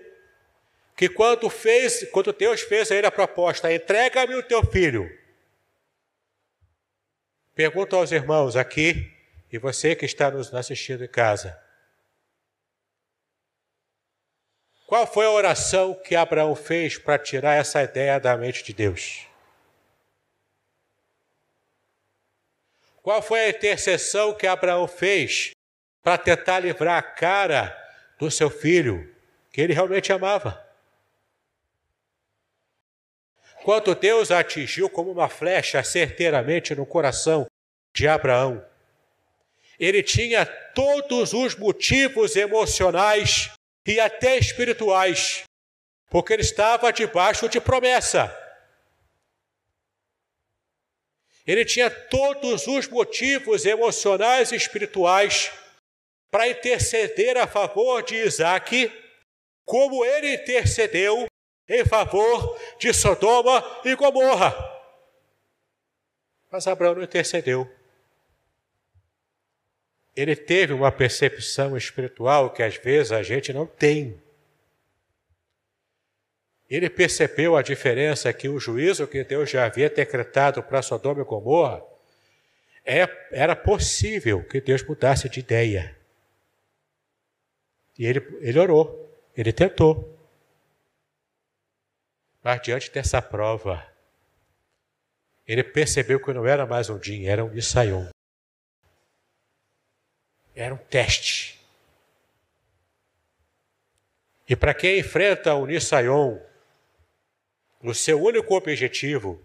que 0.95 1.07
quando 1.07 1.49
fez, 1.49 2.09
quando 2.09 2.33
Deus 2.33 2.61
fez 2.61 2.91
a 2.91 2.95
ele 2.95 3.05
a 3.05 3.11
proposta, 3.11 3.71
entrega-me 3.71 4.35
o 4.35 4.43
teu 4.43 4.65
filho. 4.65 5.07
Pergunto 7.53 7.95
aos 7.95 8.11
irmãos 8.11 8.55
aqui 8.55 9.16
e 9.51 9.57
você 9.57 9.95
que 9.95 10.05
está 10.05 10.29
nos 10.29 10.53
assistindo 10.53 11.03
em 11.03 11.07
casa. 11.07 11.57
Qual 14.85 15.05
foi 15.05 15.25
a 15.25 15.31
oração 15.31 15.93
que 15.93 16.15
Abraão 16.15 16.55
fez 16.55 16.97
para 16.97 17.19
tirar 17.19 17.55
essa 17.55 17.83
ideia 17.83 18.19
da 18.19 18.37
mente 18.37 18.63
de 18.63 18.73
Deus? 18.73 19.27
Qual 23.01 23.21
foi 23.21 23.41
a 23.41 23.49
intercessão 23.49 24.33
que 24.33 24.47
Abraão 24.47 24.87
fez 24.87 25.51
para 26.01 26.17
tentar 26.17 26.59
livrar 26.59 26.97
a 26.97 27.01
cara 27.01 27.75
do 28.17 28.31
seu 28.31 28.49
filho, 28.49 29.13
que 29.51 29.61
ele 29.61 29.73
realmente 29.73 30.11
amava? 30.11 30.65
Quando 33.63 33.93
Deus 33.93 34.31
atingiu 34.31 34.89
como 34.89 35.11
uma 35.11 35.27
flecha 35.27 35.83
certeiramente 35.83 36.73
no 36.73 36.85
coração 36.85 37.45
de 37.93 38.07
Abraão, 38.07 38.65
ele 39.79 40.01
tinha 40.01 40.45
todos 40.45 41.33
os 41.33 41.55
motivos 41.55 42.35
emocionais 42.35 43.51
e 43.85 43.99
até 43.99 44.37
espirituais, 44.37 45.43
porque 46.09 46.33
ele 46.33 46.41
estava 46.41 46.91
debaixo 46.91 47.47
de 47.47 47.61
promessa. 47.61 48.35
Ele 51.45 51.63
tinha 51.63 51.89
todos 51.89 52.67
os 52.67 52.87
motivos 52.87 53.65
emocionais 53.65 54.51
e 54.51 54.55
espirituais 54.55 55.51
para 56.29 56.49
interceder 56.49 57.37
a 57.37 57.47
favor 57.47 58.03
de 58.03 58.15
Isaac, 58.15 58.91
como 59.63 60.03
ele 60.03 60.33
intercedeu 60.33 61.27
em 61.69 61.85
favor 61.85 62.59
de 62.79 62.93
Sodoma 62.93 63.63
e 63.85 63.95
Gomorra. 63.95 64.53
Mas 66.51 66.67
Abraão 66.67 66.95
não 66.95 67.03
intercedeu 67.03 67.76
ele 70.17 70.35
teve 70.35 70.73
uma 70.73 70.91
percepção 70.91 71.77
espiritual 71.77 72.49
que 72.49 72.63
às 72.63 72.75
vezes 72.75 73.11
a 73.11 73.21
gente 73.21 73.53
não 73.53 73.67
tem. 73.67 74.19
Ele 76.67 76.89
percebeu 76.89 77.55
a 77.55 77.61
diferença 77.61 78.33
que 78.33 78.49
o 78.49 78.59
juízo 78.59 79.07
que 79.07 79.23
Deus 79.23 79.47
já 79.47 79.65
havia 79.65 79.91
decretado 79.91 80.63
para 80.63 80.81
Sodoma 80.81 81.21
e 81.21 81.23
Gomorra 81.23 81.83
é, 82.83 83.07
era 83.31 83.55
possível 83.55 84.43
que 84.43 84.59
Deus 84.59 84.81
mudasse 84.81 85.29
de 85.29 85.39
ideia. 85.39 85.95
E 87.97 88.05
ele, 88.05 88.19
ele 88.41 88.59
orou, 88.59 89.15
ele 89.35 89.53
tentou. 89.53 90.17
Mas 92.43 92.59
diante 92.63 92.91
dessa 92.91 93.21
prova, 93.21 93.85
ele 95.45 95.63
percebeu 95.63 96.19
que 96.19 96.33
não 96.33 96.45
era 96.47 96.65
mais 96.65 96.89
um 96.89 96.97
din, 96.97 97.25
era 97.25 97.45
um 97.45 97.53
Isaion. 97.53 98.07
Era 100.57 100.73
um 100.73 100.77
teste. 100.77 101.55
E 104.49 104.55
para 104.55 104.73
quem 104.73 104.97
enfrenta 104.97 105.53
o 105.53 105.67
Nisayon, 105.67 106.39
o 107.79 107.93
seu 107.93 108.19
único 108.19 108.55
objetivo, 108.55 109.39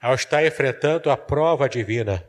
ao 0.00 0.14
estar 0.14 0.46
enfrentando 0.46 1.10
a 1.10 1.16
prova 1.16 1.68
divina, 1.68 2.24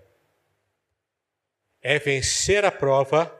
é 1.79 1.99
vencer 1.99 2.65
a 2.65 2.71
prova 2.71 3.31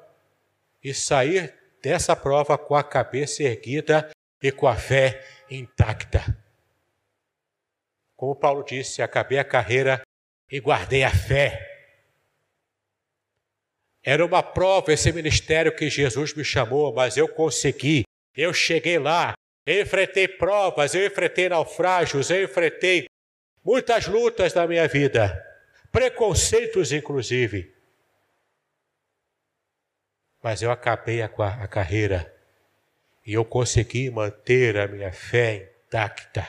e 0.84 0.94
sair 0.94 1.56
dessa 1.82 2.16
prova 2.16 2.56
com 2.56 2.76
a 2.76 2.84
cabeça 2.84 3.42
erguida 3.42 4.12
e 4.40 4.52
com 4.52 4.68
a 4.68 4.76
fé 4.76 5.26
intacta. 5.50 6.38
Como 8.16 8.36
Paulo 8.36 8.64
disse, 8.64 9.02
acabei 9.02 9.40
a 9.40 9.44
carreira 9.44 10.04
e 10.52 10.60
guardei 10.60 11.04
a 11.04 11.10
fé. 11.10 11.67
Era 14.10 14.26
uma 14.26 14.42
prova 14.42 14.94
esse 14.94 15.12
ministério 15.12 15.76
que 15.76 15.90
Jesus 15.90 16.34
me 16.34 16.42
chamou, 16.42 16.94
mas 16.94 17.18
eu 17.18 17.28
consegui. 17.28 18.06
Eu 18.34 18.54
cheguei 18.54 18.98
lá, 18.98 19.34
eu 19.66 19.82
enfrentei 19.82 20.30
provas, 20.30 20.96
eu 20.96 21.06
enfrentei 21.06 21.50
naufrágios, 21.50 22.30
eu 22.30 22.42
enfrentei 22.42 23.10
muitas 23.62 24.08
lutas 24.08 24.54
na 24.54 24.66
minha 24.66 24.88
vida, 24.88 25.46
preconceitos 25.92 26.94
inclusive. 26.94 27.76
Mas 30.42 30.62
eu 30.62 30.72
acabei 30.72 31.22
a, 31.22 31.26
a 31.26 31.68
carreira 31.68 32.34
e 33.26 33.34
eu 33.34 33.44
consegui 33.44 34.10
manter 34.10 34.78
a 34.78 34.88
minha 34.88 35.12
fé 35.12 35.74
intacta. 35.86 36.48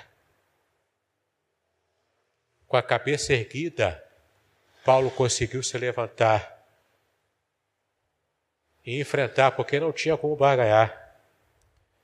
Com 2.68 2.76
a 2.76 2.82
cabeça 2.84 3.32
erguida, 3.32 4.00
Paulo 4.84 5.10
conseguiu 5.10 5.60
se 5.60 5.76
levantar 5.76 6.57
e 8.88 9.02
enfrentar, 9.02 9.50
porque 9.50 9.78
não 9.78 9.92
tinha 9.92 10.16
como 10.16 10.34
barganhar. 10.34 11.14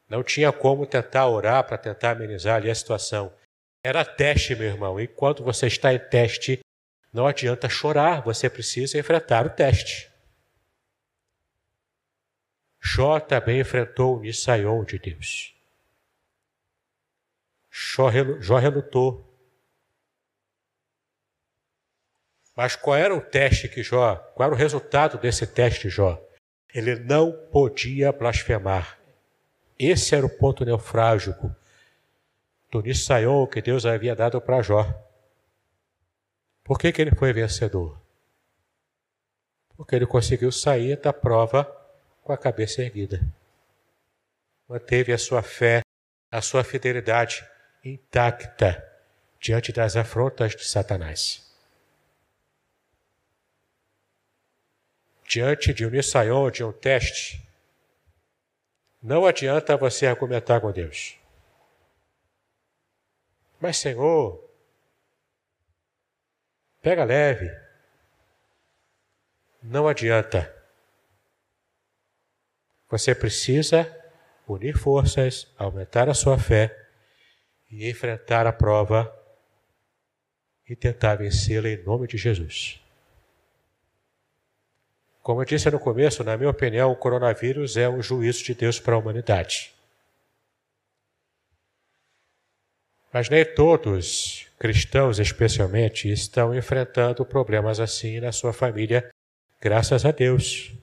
Não 0.07 0.23
tinha 0.23 0.53
como 0.53 0.85
tentar 0.85 1.27
orar 1.27 1.64
para 1.64 1.79
tentar 1.79 2.11
amenizar 2.11 2.57
ali 2.57 2.70
a 2.70 2.75
situação. 2.75 3.33
Era 3.83 4.05
teste, 4.05 4.55
meu 4.55 4.66
irmão. 4.66 5.01
Enquanto 5.01 5.42
você 5.42 5.66
está 5.66 5.94
em 5.94 5.99
teste, 5.99 6.61
não 7.11 7.27
adianta 7.27 7.70
chorar, 7.70 8.20
você 8.20 8.51
precisa 8.51 8.99
enfrentar 8.99 9.47
o 9.47 9.51
teste. 9.51 10.12
Jó 12.83 13.18
também 13.18 13.61
enfrentou 13.61 14.18
o 14.18 14.20
Nisaion 14.20 14.85
de 14.85 14.99
Deus. 14.99 15.55
Jó 17.70 18.59
relutou. 18.59 19.27
Mas 22.55 22.77
qual 22.77 22.94
era 22.94 23.14
o 23.14 23.23
teste 23.23 23.70
que 23.70 23.83
Jó, 23.83 24.16
qual 24.16 24.49
era 24.49 24.55
o 24.55 24.59
resultado 24.59 25.16
desse 25.16 25.47
teste, 25.47 25.88
Jó? 25.88 26.24
Ele 26.75 26.97
não 26.97 27.33
podia 27.53 28.11
blasfemar. 28.11 28.99
Esse 29.79 30.17
era 30.17 30.27
o 30.27 30.29
ponto 30.29 30.65
neofrágico 30.65 31.55
do 32.71 32.83
Nissayon 32.83 33.47
que 33.47 33.63
Deus 33.63 33.87
havia 33.87 34.17
dado 34.17 34.41
para 34.41 34.61
Jó. 34.61 34.85
Por 36.64 36.77
que, 36.77 36.91
que 36.91 37.01
ele 37.01 37.14
foi 37.14 37.33
vencedor? 37.33 37.97
Porque 39.77 39.95
ele 39.95 40.07
conseguiu 40.07 40.51
sair 40.51 40.97
da 40.97 41.12
prova 41.12 41.64
com 42.22 42.33
a 42.33 42.39
cabeça 42.39 42.83
erguida. 42.83 43.25
Manteve 44.68 45.12
a 45.12 45.18
sua 45.18 45.43
fé, 45.43 45.83
a 46.31 46.41
sua 46.41 46.64
fidelidade 46.64 47.47
intacta 47.85 48.83
diante 49.39 49.72
das 49.72 49.95
afrontas 49.95 50.57
de 50.57 50.64
Satanás. 50.64 51.53
Diante 55.27 55.72
de 55.72 55.87
um 55.87 55.95
ensaio, 55.95 56.51
de 56.51 56.62
um 56.62 56.72
teste, 56.72 57.43
não 59.03 59.27
adianta 59.27 59.77
você 59.77 60.07
argumentar 60.07 60.61
com 60.61 60.72
Deus. 60.72 61.18
Mas, 63.61 63.77
Senhor, 63.77 64.43
pega 66.81 67.05
leve. 67.05 67.51
Não 69.62 69.89
adianta. 69.89 70.55
Você 72.91 73.14
precisa 73.14 73.91
unir 74.47 74.77
forças, 74.77 75.53
aumentar 75.59 76.09
a 76.09 76.14
sua 76.14 76.39
fé 76.39 76.75
e 77.70 77.89
enfrentar 77.89 78.47
a 78.47 78.53
prova 78.53 79.11
e 80.68 80.77
tentar 80.77 81.16
vencê-la 81.16 81.68
em 81.68 81.83
nome 81.83 82.07
de 82.07 82.16
Jesus. 82.16 82.84
Como 85.25 85.41
eu 85.41 85.47
disse 85.47 85.70
no 85.70 85.81
começo, 85.81 86.22
na 86.22 86.37
minha 86.37 86.51
opinião, 86.51 86.93
o 86.93 86.97
coronavírus 86.97 87.79
é 87.79 87.89
um 87.89 88.03
juízo 88.03 88.45
de 88.45 88.55
Deus 88.55 88.79
para 88.79 88.95
a 88.95 88.99
humanidade. 88.99 89.72
Mas 93.11 93.31
nem 93.31 93.43
todos, 93.43 94.47
cristãos 94.59 95.18
especialmente, 95.18 96.12
estão 96.12 96.55
enfrentando 96.55 97.25
problemas 97.25 97.81
assim 97.81 98.20
na 98.20 98.33
sua 98.33 98.53
família, 98.53 99.11
graças 99.59 100.05
a 100.05 100.11
Deus. 100.11 100.75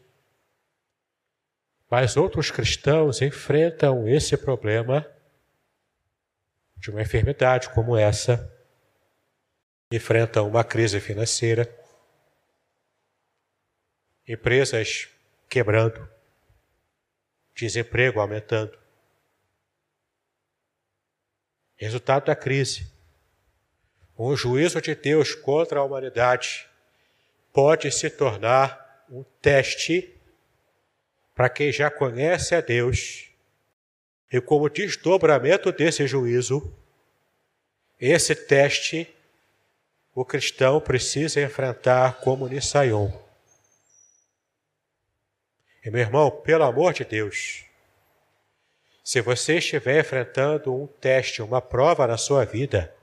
Mas 1.88 2.18
outros 2.18 2.50
cristãos 2.50 3.22
enfrentam 3.22 4.08
esse 4.08 4.36
problema 4.36 5.06
de 6.78 6.90
uma 6.90 7.04
enfermidade 7.04 7.70
como 7.70 7.96
essa, 7.96 8.52
enfrentam 9.92 10.48
uma 10.48 10.64
crise 10.64 11.00
financeira, 11.00 11.81
empresas 14.28 15.10
quebrando, 15.50 16.08
desemprego 17.56 18.20
aumentando. 18.20 18.78
Resultado 21.76 22.26
da 22.26 22.36
crise. 22.36 22.92
Um 24.18 24.36
juízo 24.36 24.80
de 24.82 24.94
Deus 24.94 25.34
contra 25.34 25.80
a 25.80 25.84
humanidade 25.84 26.68
pode 27.52 27.92
se 27.92 28.10
tornar 28.10 29.06
um 29.10 29.24
teste 29.42 30.16
para 31.34 31.50
quem 31.50 31.72
já 31.72 31.90
conhece 31.90 32.54
a 32.54 32.62
Deus. 32.62 33.30
E 34.32 34.40
como 34.40 34.70
desdobramento 34.70 35.72
desse 35.72 36.08
juízo, 36.08 36.74
esse 38.00 38.36
teste 38.36 39.14
o 40.14 40.24
cristão 40.24 40.80
precisa 40.80 41.42
enfrentar 41.42 42.20
como 42.22 42.48
Nissaion. 42.48 43.12
E 45.84 45.90
meu 45.90 46.02
irmão, 46.02 46.30
pelo 46.30 46.64
amor 46.64 46.94
de 46.94 47.04
Deus, 47.04 47.66
se 49.04 49.20
você 49.20 49.58
estiver 49.58 50.00
enfrentando 50.00 50.74
um 50.74 50.86
teste, 50.86 51.42
uma 51.42 51.62
prova 51.62 52.06
na 52.06 52.18
sua 52.18 52.46
vida, 52.46 52.94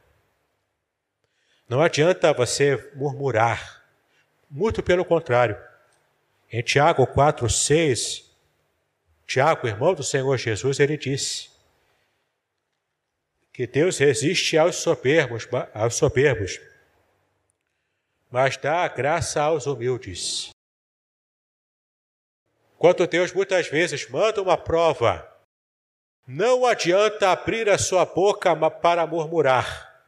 não 1.68 1.82
adianta 1.82 2.32
você 2.32 2.90
murmurar. 2.94 3.84
Muito 4.50 4.82
pelo 4.82 5.04
contrário. 5.04 5.58
Em 6.50 6.62
Tiago 6.62 7.06
4, 7.06 7.50
6, 7.50 8.24
Tiago, 9.26 9.66
irmão 9.66 9.92
do 9.92 10.02
Senhor 10.02 10.38
Jesus, 10.38 10.80
ele 10.80 10.96
disse 10.96 11.50
que 13.52 13.66
Deus 13.66 13.98
resiste 13.98 14.56
aos 14.56 14.76
soberbos, 14.76 15.46
aos 15.74 15.96
soberbos, 15.96 16.58
mas 18.30 18.56
dá 18.56 18.88
graça 18.88 19.42
aos 19.42 19.66
humildes. 19.66 20.50
Quando 22.78 23.08
Deus 23.08 23.32
muitas 23.32 23.66
vezes 23.66 24.08
manda 24.08 24.40
uma 24.40 24.56
prova, 24.56 25.28
não 26.24 26.64
adianta 26.64 27.30
abrir 27.30 27.68
a 27.68 27.76
sua 27.76 28.04
boca 28.06 28.54
para 28.70 29.04
murmurar. 29.04 30.00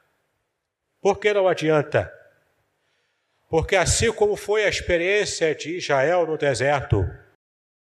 Por 1.00 1.18
que 1.18 1.32
não 1.32 1.48
adianta? 1.48 2.14
Porque 3.48 3.74
assim 3.74 4.12
como 4.12 4.36
foi 4.36 4.64
a 4.64 4.68
experiência 4.68 5.52
de 5.52 5.78
Israel 5.78 6.24
no 6.24 6.38
deserto, 6.38 7.04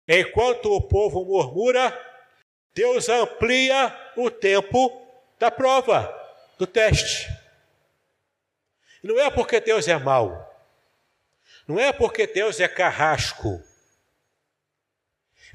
enquanto 0.07 0.71
o 0.71 0.81
povo 0.81 1.25
murmura, 1.25 1.91
Deus 2.71 3.09
amplia 3.09 3.91
o 4.15 4.29
tempo 4.29 5.01
da 5.39 5.49
prova, 5.49 6.13
do 6.59 6.67
teste. 6.67 7.27
Não 9.01 9.19
é 9.19 9.31
porque 9.31 9.59
Deus 9.59 9.87
é 9.87 9.97
mau, 9.97 10.53
não 11.67 11.79
é 11.79 11.91
porque 11.91 12.27
Deus 12.27 12.59
é 12.59 12.67
carrasco, 12.67 13.63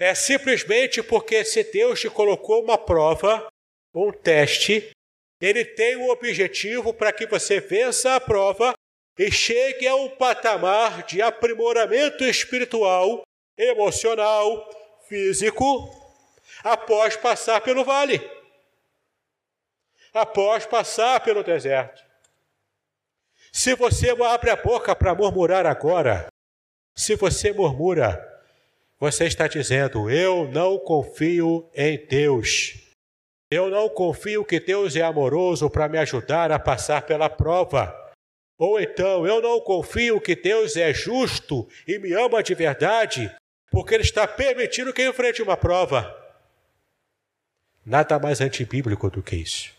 é 0.00 0.14
simplesmente 0.14 1.02
porque 1.02 1.44
se 1.44 1.62
Deus 1.62 2.00
te 2.00 2.08
colocou 2.08 2.64
uma 2.64 2.78
prova, 2.78 3.46
um 3.94 4.10
teste, 4.10 4.90
ele 5.38 5.62
tem 5.62 5.94
um 5.96 6.08
objetivo 6.08 6.94
para 6.94 7.12
que 7.12 7.26
você 7.26 7.60
vença 7.60 8.14
a 8.16 8.20
prova 8.20 8.72
e 9.18 9.30
chegue 9.30 9.86
a 9.86 9.94
um 9.94 10.08
patamar 10.16 11.02
de 11.02 11.20
aprimoramento 11.20 12.24
espiritual, 12.24 13.22
emocional, 13.58 14.70
físico, 15.06 15.90
após 16.64 17.14
passar 17.16 17.60
pelo 17.60 17.84
vale, 17.84 18.18
após 20.14 20.64
passar 20.64 21.20
pelo 21.20 21.44
deserto. 21.44 22.02
Se 23.52 23.74
você 23.74 24.10
abre 24.10 24.48
a 24.48 24.56
boca 24.56 24.96
para 24.96 25.14
murmurar 25.14 25.66
agora, 25.66 26.28
se 26.96 27.16
você 27.16 27.52
murmura, 27.52 28.29
você 29.00 29.24
está 29.24 29.48
dizendo: 29.48 30.10
Eu 30.10 30.46
não 30.52 30.78
confio 30.78 31.68
em 31.74 31.96
Deus. 32.06 32.74
Eu 33.50 33.68
não 33.70 33.88
confio 33.88 34.44
que 34.44 34.60
Deus 34.60 34.94
é 34.94 35.00
amoroso 35.00 35.68
para 35.70 35.88
me 35.88 35.98
ajudar 35.98 36.52
a 36.52 36.58
passar 36.58 37.02
pela 37.02 37.28
prova. 37.28 37.96
Ou 38.58 38.78
então, 38.78 39.26
eu 39.26 39.40
não 39.40 39.58
confio 39.60 40.20
que 40.20 40.36
Deus 40.36 40.76
é 40.76 40.92
justo 40.92 41.66
e 41.88 41.98
me 41.98 42.12
ama 42.12 42.42
de 42.42 42.54
verdade, 42.54 43.34
porque 43.70 43.94
Ele 43.94 44.04
está 44.04 44.28
permitindo 44.28 44.92
que 44.92 45.00
eu 45.00 45.10
enfrente 45.10 45.42
uma 45.42 45.56
prova. 45.56 46.16
Nada 47.84 48.18
mais 48.18 48.40
antibíblico 48.42 49.10
do 49.10 49.22
que 49.22 49.34
isso. 49.34 49.74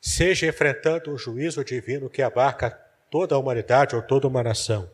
Seja 0.00 0.46
enfrentando 0.46 1.12
um 1.12 1.18
juízo 1.18 1.64
divino 1.64 2.08
que 2.08 2.22
abarca 2.22 2.70
toda 3.10 3.34
a 3.34 3.38
humanidade 3.38 3.96
ou 3.96 4.00
toda 4.00 4.28
uma 4.28 4.42
nação 4.42 4.88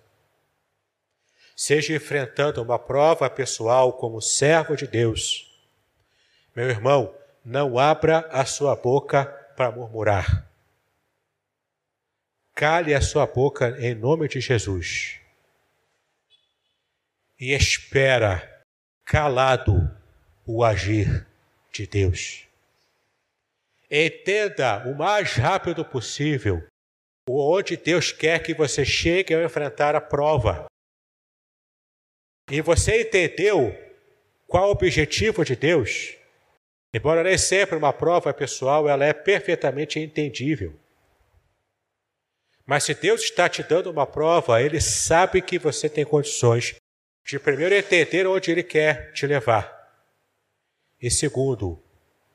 seja 1.63 1.95
enfrentando 1.95 2.61
uma 2.61 2.77
prova 2.77 3.31
pessoal 3.31 3.93
como 3.93 4.21
servo 4.21 4.75
de 4.75 4.85
Deus, 4.85 5.49
meu 6.57 6.69
irmão, 6.69 7.15
não 7.45 7.79
abra 7.79 8.29
a 8.33 8.45
sua 8.45 8.75
boca 8.75 9.27
para 9.57 9.71
murmurar. 9.71 10.45
Cale 12.53 12.93
a 12.93 13.01
sua 13.01 13.29
boca 13.29 13.77
em 13.79 13.95
nome 13.95 14.27
de 14.27 14.41
Jesus. 14.41 15.21
E 17.39 17.53
espera 17.53 18.65
calado 19.05 19.89
o 20.45 20.65
agir 20.65 21.25
de 21.73 21.87
Deus. 21.87 22.45
Entenda 23.89 24.83
o 24.89 24.97
mais 24.97 25.35
rápido 25.35 25.85
possível 25.85 26.67
onde 27.31 27.77
Deus 27.77 28.11
quer 28.11 28.43
que 28.43 28.53
você 28.53 28.85
chegue 28.85 29.33
ao 29.33 29.45
enfrentar 29.45 29.95
a 29.95 30.01
prova. 30.01 30.72
E 32.51 32.61
você 32.61 33.03
entendeu 33.03 33.77
qual 34.47 34.69
o 34.69 34.73
objetivo 34.73 35.45
de 35.45 35.57
Deus? 35.57 36.17
Embora 36.93 37.23
nem 37.23 37.39
sempre 37.39 37.77
uma 37.77 37.93
prova 37.93 38.35
pessoal, 38.35 38.89
ela 38.89 39.05
é 39.05 39.13
perfeitamente 39.13 39.99
entendível. 39.99 40.75
Mas 42.67 42.85
se 42.85 42.95
Deus 42.95 43.23
está 43.23 43.49
te 43.49 43.63
dando 43.63 43.91
uma 43.91 44.07
prova, 44.07 44.61
Ele 44.61 44.81
sabe 44.81 45.41
que 45.41 45.59
você 45.59 45.89
tem 45.89 46.05
condições 46.05 46.77
de 47.25 47.39
primeiro 47.39 47.75
entender 47.75 48.27
onde 48.27 48.51
Ele 48.51 48.63
quer 48.63 49.13
te 49.13 49.27
levar. 49.27 49.81
E 51.01 51.11
segundo, 51.11 51.83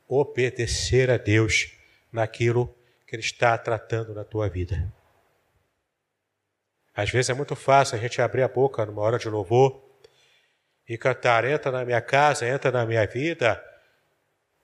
obedecer 0.07 1.11
a 1.11 1.17
Deus 1.17 1.71
naquilo 2.11 2.75
que 3.05 3.15
Ele 3.15 3.23
está 3.23 3.57
tratando 3.57 4.13
na 4.13 4.23
tua 4.23 4.49
vida. 4.49 4.91
Às 6.95 7.11
vezes 7.11 7.29
é 7.29 7.33
muito 7.33 7.55
fácil 7.55 7.95
a 7.95 8.01
gente 8.01 8.19
abrir 8.21 8.41
a 8.41 8.47
boca 8.47 8.83
numa 8.85 9.03
hora 9.03 9.19
de 9.19 9.29
louvor 9.29 9.86
e 10.87 10.97
cantar: 10.97 11.43
entra 11.45 11.71
na 11.71 11.83
minha 11.83 12.01
casa, 12.01 12.47
entra 12.47 12.71
na 12.71 12.85
minha 12.85 13.05
vida, 13.05 13.63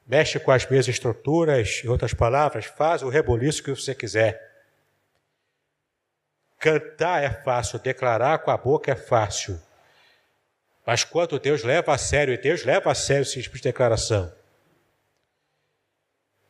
mexe 0.05 0.39
com 0.39 0.51
as 0.51 0.65
minhas 0.65 0.87
estruturas, 0.87 1.81
em 1.83 1.87
outras 1.87 2.13
palavras, 2.13 2.65
faz 2.65 3.01
o 3.01 3.09
reboliço 3.09 3.63
que 3.63 3.71
você 3.71 3.93
quiser. 3.93 4.51
Cantar 6.59 7.23
é 7.23 7.29
fácil, 7.29 7.79
declarar 7.79 8.39
com 8.39 8.51
a 8.51 8.57
boca 8.57 8.91
é 8.91 8.95
fácil. 8.95 9.59
Mas 10.85 11.03
quando 11.03 11.39
Deus 11.39 11.63
leva 11.63 11.93
a 11.93 11.97
sério, 11.97 12.33
e 12.33 12.37
Deus 12.37 12.63
leva 12.63 12.91
a 12.91 12.95
sério 12.95 13.23
esse 13.23 13.41
tipo 13.41 13.55
de 13.55 13.63
declaração, 13.63 14.33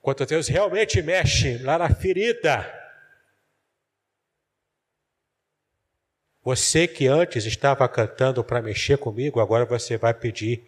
quando 0.02 0.26
Deus 0.26 0.48
realmente 0.48 1.02
mexe 1.02 1.58
lá 1.60 1.78
na 1.78 1.90
ferida, 1.90 2.83
Você 6.44 6.88
que 6.88 7.08
antes 7.08 7.46
estava 7.46 7.88
cantando 7.88 8.44
para 8.44 8.62
mexer 8.62 8.98
comigo, 8.98 9.40
agora 9.40 9.66
você 9.66 9.98
vai 9.98 10.14
pedir, 10.14 10.66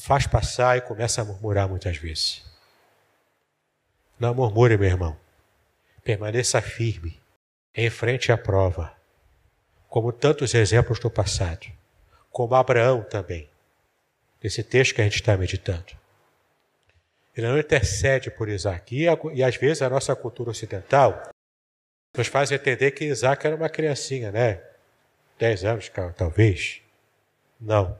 faz 0.00 0.26
passar 0.26 0.78
e 0.78 0.80
começa 0.80 1.20
a 1.20 1.24
murmurar 1.24 1.68
muitas 1.68 1.98
vezes. 1.98 2.42
Não 4.18 4.34
murmure, 4.34 4.78
meu 4.78 4.88
irmão. 4.88 5.16
Permaneça 6.02 6.62
firme, 6.62 7.20
em 7.74 7.90
frente 7.90 8.32
à 8.32 8.38
prova, 8.38 8.96
como 9.86 10.12
tantos 10.12 10.54
exemplos 10.54 10.98
do 10.98 11.10
passado, 11.10 11.66
como 12.30 12.54
Abraão 12.54 13.02
também, 13.02 13.50
nesse 14.42 14.62
texto 14.64 14.94
que 14.94 15.02
a 15.02 15.04
gente 15.04 15.16
está 15.16 15.36
meditando. 15.36 15.92
Ele 17.36 17.48
não 17.48 17.58
intercede 17.58 18.30
por 18.30 18.48
Isaac. 18.48 18.96
E, 18.96 19.04
e 19.34 19.44
às 19.44 19.56
vezes 19.56 19.82
a 19.82 19.90
nossa 19.90 20.16
cultura 20.16 20.50
ocidental 20.50 21.30
nos 22.16 22.26
faz 22.26 22.50
entender 22.50 22.92
que 22.92 23.04
Isaac 23.04 23.46
era 23.46 23.54
uma 23.54 23.68
criancinha, 23.68 24.32
né? 24.32 24.69
Dez 25.40 25.64
anos, 25.64 25.90
talvez? 26.18 26.82
Não. 27.58 27.98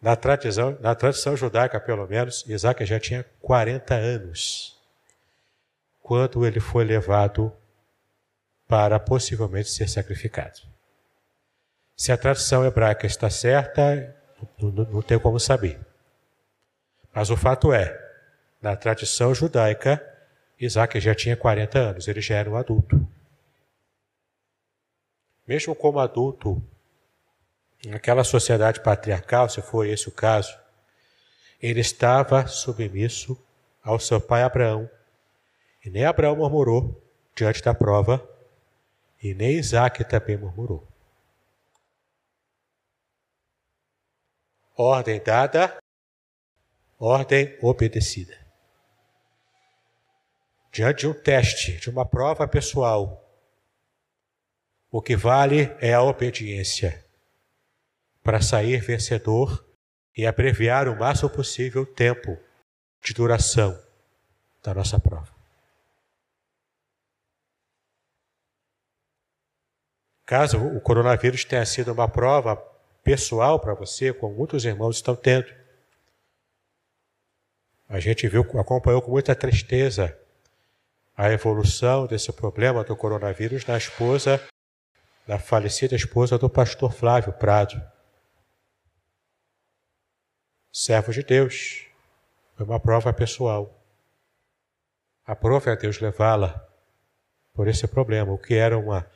Na 0.00 0.16
tradição, 0.16 0.78
na 0.80 0.94
tradição 0.94 1.36
judaica, 1.36 1.78
pelo 1.78 2.06
menos, 2.06 2.46
Isaac 2.48 2.82
já 2.86 2.98
tinha 2.98 3.26
40 3.42 3.94
anos 3.94 4.74
quando 6.02 6.46
ele 6.46 6.60
foi 6.60 6.82
levado 6.82 7.52
para 8.66 8.98
possivelmente 8.98 9.68
ser 9.68 9.86
sacrificado. 9.86 10.60
Se 11.94 12.10
a 12.10 12.16
tradição 12.16 12.64
hebraica 12.64 13.06
está 13.06 13.28
certa, 13.28 14.16
não, 14.58 14.70
não 14.70 15.02
tem 15.02 15.18
como 15.18 15.38
saber. 15.38 15.78
Mas 17.12 17.28
o 17.28 17.36
fato 17.36 17.70
é, 17.70 17.98
na 18.62 18.74
tradição 18.76 19.34
judaica, 19.34 20.02
Isaac 20.58 20.98
já 21.00 21.14
tinha 21.14 21.36
40 21.36 21.78
anos, 21.78 22.08
ele 22.08 22.22
já 22.22 22.36
era 22.36 22.48
um 22.48 22.56
adulto 22.56 23.06
mesmo 25.46 25.74
como 25.74 25.98
adulto, 25.98 26.62
naquela 27.84 28.24
sociedade 28.24 28.80
patriarcal, 28.80 29.48
se 29.48 29.62
for 29.62 29.86
esse 29.86 30.08
o 30.08 30.12
caso, 30.12 30.58
ele 31.62 31.80
estava 31.80 32.46
submisso 32.46 33.40
ao 33.82 33.98
seu 33.98 34.20
pai 34.20 34.42
Abraão. 34.42 34.90
E 35.84 35.90
nem 35.90 36.04
Abraão 36.04 36.36
murmurou 36.36 37.00
diante 37.34 37.62
da 37.62 37.72
prova, 37.72 38.28
e 39.22 39.34
nem 39.34 39.52
Isaac 39.52 40.04
também 40.04 40.36
murmurou. 40.36 40.86
Ordem 44.76 45.22
dada, 45.22 45.78
ordem 46.98 47.56
obedecida. 47.62 48.36
Diante 50.72 51.00
de 51.00 51.08
um 51.08 51.14
teste, 51.14 51.78
de 51.78 51.88
uma 51.88 52.04
prova 52.04 52.46
pessoal, 52.46 53.25
o 54.90 55.02
que 55.02 55.16
vale 55.16 55.74
é 55.80 55.92
a 55.92 56.02
obediência 56.02 57.04
para 58.22 58.40
sair 58.40 58.80
vencedor 58.80 59.64
e 60.16 60.26
abreviar 60.26 60.88
o 60.88 60.98
máximo 60.98 61.30
possível 61.30 61.82
o 61.82 61.86
tempo 61.86 62.38
de 63.02 63.12
duração 63.12 63.80
da 64.62 64.74
nossa 64.74 64.98
prova. 64.98 65.34
Caso 70.24 70.58
o 70.58 70.80
coronavírus 70.80 71.44
tenha 71.44 71.64
sido 71.64 71.92
uma 71.92 72.08
prova 72.08 72.56
pessoal 73.04 73.60
para 73.60 73.74
você, 73.74 74.12
como 74.12 74.34
muitos 74.34 74.64
irmãos 74.64 74.96
estão 74.96 75.14
tendo, 75.14 75.46
a 77.88 78.00
gente 78.00 78.26
viu, 78.26 78.42
acompanhou 78.58 79.00
com 79.00 79.12
muita 79.12 79.34
tristeza 79.36 80.18
a 81.16 81.30
evolução 81.30 82.06
desse 82.06 82.32
problema 82.32 82.82
do 82.82 82.96
coronavírus 82.96 83.64
na 83.64 83.78
esposa, 83.78 84.44
na 85.26 85.38
falecida 85.38 85.96
esposa 85.96 86.38
do 86.38 86.48
pastor 86.48 86.92
Flávio 86.92 87.32
Prado 87.32 87.80
servo 90.76 91.10
de 91.10 91.22
Deus. 91.22 91.86
Foi 92.54 92.66
uma 92.66 92.78
prova 92.78 93.10
pessoal. 93.10 93.82
Aprove 95.24 95.70
a 95.70 95.74
Deus 95.74 96.00
levá-la 96.00 96.62
por 97.54 97.66
esse 97.66 97.86
problema. 97.86 98.30
O 98.30 98.38
que 98.38 98.54
era 98.54 98.78
uma, 98.78 99.10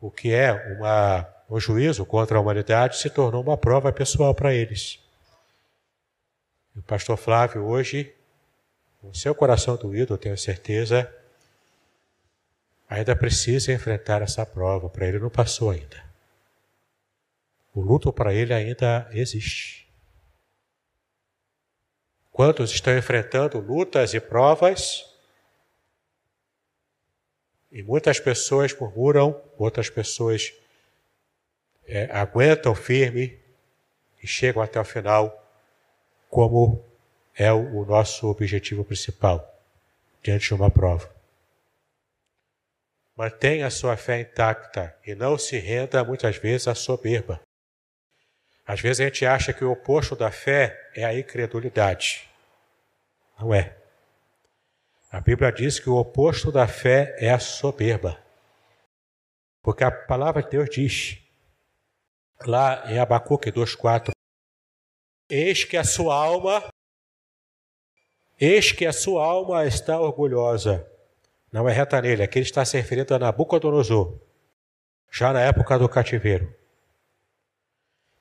o 0.00 0.12
que 0.12 0.32
é 0.32 0.52
uma, 0.76 1.28
um 1.50 1.58
juízo 1.58 2.06
contra 2.06 2.38
a 2.38 2.40
humanidade 2.40 2.98
se 2.98 3.10
tornou 3.10 3.42
uma 3.42 3.58
prova 3.58 3.92
pessoal 3.92 4.32
para 4.32 4.54
eles. 4.54 5.00
O 6.76 6.82
pastor 6.82 7.16
Flávio 7.16 7.66
hoje, 7.66 8.14
com 9.00 9.12
seu 9.12 9.34
coração 9.34 9.76
doído, 9.76 10.14
eu 10.14 10.18
tenho 10.18 10.38
certeza, 10.38 11.12
ainda 12.90 13.14
precisa 13.14 13.72
enfrentar 13.72 14.20
essa 14.20 14.44
prova. 14.44 14.90
Para 14.90 15.06
ele 15.06 15.20
não 15.20 15.30
passou 15.30 15.70
ainda. 15.70 16.04
O 17.72 17.80
luto 17.80 18.12
para 18.12 18.34
ele 18.34 18.52
ainda 18.52 19.08
existe. 19.12 19.88
Quantos 22.32 22.72
estão 22.72 22.96
enfrentando 22.98 23.60
lutas 23.60 24.12
e 24.12 24.18
provas? 24.18 25.06
E 27.70 27.80
muitas 27.82 28.18
pessoas 28.18 28.76
murmuram, 28.76 29.40
outras 29.56 29.88
pessoas 29.88 30.52
é, 31.86 32.10
aguentam 32.10 32.74
firme 32.74 33.38
e 34.20 34.26
chegam 34.26 34.60
até 34.60 34.80
o 34.80 34.84
final, 34.84 35.48
como 36.28 36.84
é 37.36 37.52
o, 37.52 37.82
o 37.82 37.84
nosso 37.84 38.26
objetivo 38.26 38.84
principal 38.84 39.46
diante 40.22 40.48
de 40.48 40.54
uma 40.54 40.70
prova. 40.70 41.19
Mantenha 43.20 43.66
a 43.66 43.70
sua 43.70 43.98
fé 43.98 44.22
intacta 44.22 44.98
e 45.06 45.14
não 45.14 45.36
se 45.36 45.58
renda 45.58 46.02
muitas 46.02 46.38
vezes 46.38 46.66
à 46.66 46.74
soberba. 46.74 47.38
Às 48.66 48.80
vezes 48.80 49.00
a 49.00 49.04
gente 49.04 49.26
acha 49.26 49.52
que 49.52 49.62
o 49.62 49.70
oposto 49.70 50.16
da 50.16 50.30
fé 50.30 50.90
é 50.96 51.04
a 51.04 51.12
incredulidade. 51.12 52.26
Não 53.38 53.52
é. 53.52 53.76
A 55.12 55.20
Bíblia 55.20 55.52
diz 55.52 55.78
que 55.78 55.90
o 55.90 55.96
oposto 55.96 56.50
da 56.50 56.66
fé 56.66 57.14
é 57.18 57.28
a 57.28 57.38
soberba. 57.38 58.18
Porque 59.60 59.84
a 59.84 59.90
palavra 59.90 60.42
de 60.42 60.48
Deus 60.48 60.70
diz, 60.70 61.18
lá 62.46 62.90
em 62.90 62.98
Abacuque 62.98 63.52
2,4: 63.52 64.12
Eis 65.28 65.62
que 65.62 65.76
a 65.76 65.84
sua 65.84 66.14
alma, 66.14 66.70
eis 68.40 68.72
que 68.72 68.86
a 68.86 68.94
sua 68.94 69.22
alma 69.22 69.66
está 69.66 70.00
orgulhosa. 70.00 70.90
Não 71.52 71.68
é 71.68 71.72
reta 71.72 72.00
nele, 72.00 72.22
aqui 72.22 72.38
ele 72.38 72.46
está 72.46 72.64
se 72.64 72.76
referindo 72.76 73.14
a 73.14 73.18
Nabucodonosor, 73.18 74.18
já 75.10 75.32
na 75.32 75.40
época 75.40 75.78
do 75.78 75.88
cativeiro. 75.88 76.54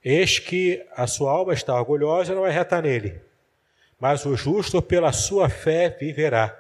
Eis 0.04 0.40
que 0.40 0.84
a 0.96 1.06
sua 1.06 1.32
alma 1.32 1.54
está 1.54 1.76
orgulhosa, 1.76 2.34
não 2.34 2.46
é 2.48 2.50
reta 2.50 2.82
nele, 2.82 3.22
mas 4.00 4.26
o 4.26 4.36
justo 4.36 4.82
pela 4.82 5.12
sua 5.12 5.50
fé 5.50 5.90
viverá. 5.90 6.58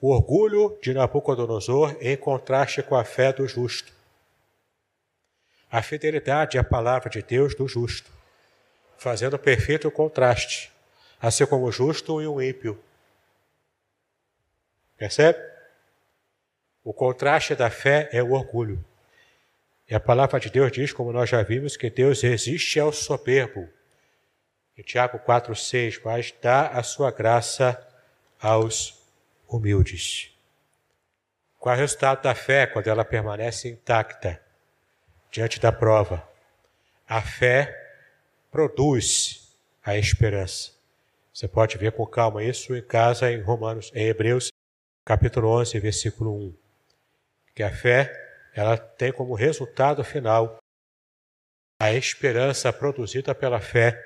O 0.00 0.10
orgulho 0.10 0.76
de 0.82 0.92
Nabucodonosor 0.92 1.96
em 2.00 2.16
contraste 2.16 2.82
com 2.82 2.96
a 2.96 3.04
fé 3.04 3.32
do 3.32 3.46
justo. 3.46 3.92
A 5.70 5.82
fidelidade 5.82 6.56
é 6.56 6.60
a 6.60 6.64
palavra 6.64 7.08
de 7.10 7.22
Deus 7.22 7.54
do 7.54 7.68
justo, 7.68 8.10
fazendo 8.96 9.38
perfeito 9.38 9.90
contraste, 9.90 10.72
assim 11.20 11.46
como 11.46 11.66
o 11.66 11.72
justo 11.72 12.20
e 12.20 12.26
o 12.26 12.40
ímpio. 12.42 12.82
Percebe? 14.96 15.38
O 16.82 16.92
contraste 16.92 17.54
da 17.54 17.68
fé 17.68 18.08
é 18.12 18.22
o 18.22 18.32
orgulho. 18.32 18.84
E 19.88 19.94
a 19.94 20.00
palavra 20.00 20.40
de 20.40 20.50
Deus 20.50 20.72
diz, 20.72 20.92
como 20.92 21.12
nós 21.12 21.28
já 21.28 21.42
vimos, 21.42 21.76
que 21.76 21.90
Deus 21.90 22.22
resiste 22.22 22.80
ao 22.80 22.92
soberbo. 22.92 23.68
Em 24.76 24.82
Tiago 24.82 25.18
4,6, 25.18 26.00
mas 26.04 26.34
dá 26.40 26.68
a 26.68 26.82
sua 26.82 27.10
graça 27.10 27.84
aos 28.40 29.02
humildes. 29.48 30.32
Qual 31.58 31.74
é 31.74 31.78
o 31.78 31.80
resultado 31.80 32.22
da 32.22 32.34
fé 32.34 32.66
quando 32.66 32.88
ela 32.88 33.04
permanece 33.04 33.68
intacta 33.68 34.40
diante 35.30 35.58
da 35.58 35.72
prova? 35.72 36.28
A 37.08 37.22
fé 37.22 37.74
produz 38.50 39.56
a 39.84 39.96
esperança. 39.96 40.72
Você 41.32 41.46
pode 41.46 41.76
ver 41.78 41.92
com 41.92 42.06
calma 42.06 42.42
isso 42.42 42.74
em 42.74 42.82
casa 42.82 43.30
em 43.30 43.40
Romanos, 43.40 43.90
em 43.94 44.06
Hebreus, 44.06 44.50
capítulo 45.06 45.48
11, 45.60 45.78
versículo 45.78 46.34
1. 46.34 46.54
Que 47.54 47.62
a 47.62 47.70
fé 47.70 48.12
ela 48.52 48.76
tem 48.76 49.12
como 49.12 49.34
resultado 49.34 50.02
final 50.02 50.58
a 51.78 51.92
esperança 51.92 52.72
produzida 52.72 53.34
pela 53.34 53.60
fé 53.60 54.02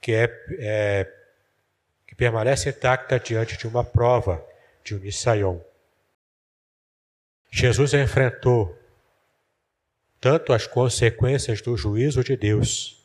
que, 0.00 0.12
é, 0.12 0.46
é, 0.58 1.12
que 2.06 2.14
permanece 2.14 2.70
intacta 2.70 3.18
diante 3.18 3.56
de 3.56 3.66
uma 3.66 3.82
prova 3.82 4.46
de 4.84 4.94
Unisaion. 4.94 5.58
Jesus 7.50 7.92
enfrentou 7.94 8.78
tanto 10.20 10.52
as 10.52 10.66
consequências 10.66 11.60
do 11.60 11.76
juízo 11.76 12.22
de 12.22 12.36
Deus. 12.36 13.02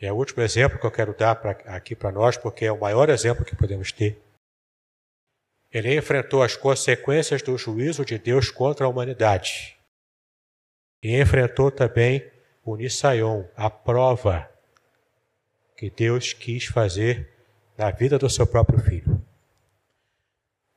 É 0.00 0.12
o 0.12 0.16
último 0.16 0.42
exemplo 0.42 0.78
que 0.78 0.86
eu 0.86 0.90
quero 0.90 1.14
dar 1.14 1.34
pra, 1.34 1.52
aqui 1.74 1.96
para 1.96 2.12
nós, 2.12 2.36
porque 2.36 2.66
é 2.66 2.72
o 2.72 2.78
maior 2.78 3.08
exemplo 3.08 3.44
que 3.44 3.56
podemos 3.56 3.90
ter. 3.90 4.20
Ele 5.72 5.96
enfrentou 5.96 6.42
as 6.42 6.54
consequências 6.54 7.40
do 7.40 7.56
juízo 7.56 8.04
de 8.04 8.18
Deus 8.18 8.50
contra 8.50 8.84
a 8.84 8.88
humanidade. 8.88 9.76
E 11.02 11.18
enfrentou 11.18 11.70
também 11.70 12.30
o 12.62 12.76
Nisaion, 12.76 13.44
a 13.56 13.70
prova 13.70 14.48
que 15.76 15.88
Deus 15.88 16.34
quis 16.34 16.66
fazer 16.66 17.28
na 17.76 17.90
vida 17.90 18.18
do 18.18 18.28
seu 18.28 18.46
próprio 18.46 18.78
filho. 18.80 19.20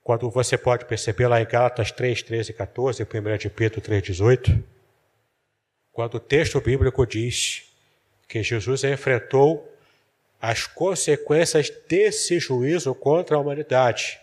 Quando 0.02 0.30
você 0.30 0.58
pode 0.58 0.86
perceber 0.86 1.28
lá 1.28 1.41
em 1.41 1.46
Gálatas 1.46 1.91
3, 1.91 2.24
13 2.24 2.52
e 2.52 2.54
14, 2.54 3.04
1 3.04 3.38
de 3.38 3.50
Pedro 3.50 3.82
3, 3.82 4.02
18, 4.02 4.64
quando 5.91 6.16
o 6.16 6.20
texto 6.20 6.62
bíblico 6.62 7.06
diz 7.06 7.70
que 8.28 8.41
Jesus 8.41 8.84
enfrentou 8.84 9.72
as 10.41 10.66
consequências 10.66 11.70
desse 11.88 12.39
juízo 12.39 12.96
contra 12.96 13.36
a 13.36 13.39
humanidade 13.39 14.20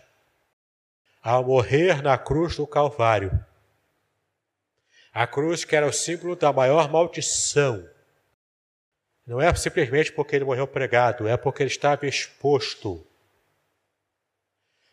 ao 1.23 1.41
morrer 1.41 2.03
na 2.03 2.17
cruz 2.17 2.57
do 2.57 2.67
Calvário. 2.67 3.31
A 5.13 5.25
cruz 5.25 5.63
que 5.63 5.73
era 5.73 5.87
o 5.87 5.93
símbolo 5.93 6.35
da 6.35 6.51
maior 6.51 6.91
maldição. 6.91 7.87
Não 9.25 9.39
é 9.39 9.55
simplesmente 9.55 10.11
porque 10.11 10.35
ele 10.35 10.43
morreu 10.43 10.67
pregado, 10.67 11.25
é 11.25 11.37
porque 11.37 11.63
ele 11.63 11.69
estava 11.69 12.05
exposto. 12.05 13.07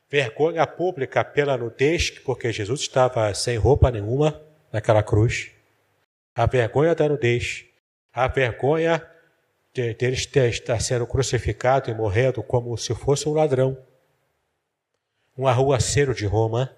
Vergonha 0.09 0.65
pública 0.67 1.25
pela 1.25 1.57
nudez, 1.57 2.11
porque 2.11 2.53
Jesus 2.53 2.83
estava 2.83 3.35
sem 3.35 3.57
roupa 3.57 3.91
nenhuma 3.91 4.41
naquela 4.73 5.03
cruz. 5.03 5.51
A 6.33 6.47
vergonha 6.47 6.95
da 6.95 7.09
nudez. 7.09 7.65
A 8.13 8.29
vergonha 8.29 9.05
de, 9.73 9.95
de 9.95 10.49
estar 10.49 10.81
sendo 10.81 11.07
crucificado 11.07 11.91
e 11.91 11.95
morrendo 11.95 12.41
como 12.41 12.77
se 12.77 12.95
fosse 12.95 13.29
um 13.29 13.33
ladrão 13.33 13.77
um 15.41 15.47
arruaceiro 15.47 16.15
de 16.15 16.27
Roma. 16.27 16.77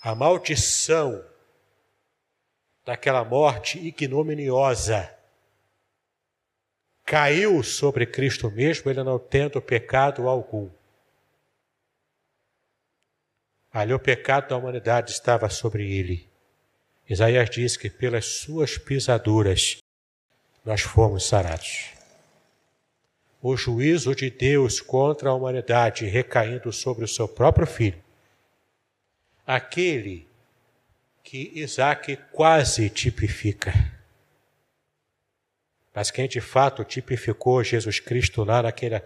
a 0.00 0.14
maldição 0.14 1.22
daquela 2.84 3.22
morte 3.24 3.78
ignominiosa 3.78 5.14
caiu 7.04 7.62
sobre 7.62 8.06
Cristo 8.06 8.50
mesmo, 8.50 8.90
ele 8.90 9.02
não 9.02 9.18
tendo 9.18 9.60
pecado 9.60 10.28
algum. 10.28 10.70
Ali 13.72 13.92
o 13.92 13.98
pecado 13.98 14.48
da 14.48 14.56
humanidade 14.56 15.10
estava 15.10 15.50
sobre 15.50 15.92
ele. 15.92 16.28
Isaías 17.08 17.50
diz 17.50 17.76
que 17.76 17.90
pelas 17.90 18.24
suas 18.24 18.78
pisaduras 18.78 19.78
nós 20.64 20.80
fomos 20.80 21.26
sarados. 21.26 21.99
O 23.42 23.56
juízo 23.56 24.14
de 24.14 24.30
Deus 24.30 24.80
contra 24.80 25.30
a 25.30 25.34
humanidade 25.34 26.06
recaindo 26.06 26.72
sobre 26.72 27.04
o 27.04 27.08
seu 27.08 27.26
próprio 27.26 27.66
filho. 27.66 28.02
Aquele 29.46 30.28
que 31.22 31.52
Isaac 31.54 32.16
quase 32.32 32.90
tipifica. 32.90 33.72
Mas 35.94 36.10
quem 36.10 36.28
de 36.28 36.40
fato 36.40 36.84
tipificou 36.84 37.62
Jesus 37.64 37.98
Cristo 37.98 38.44
lá 38.44 38.62
naquela, 38.62 39.02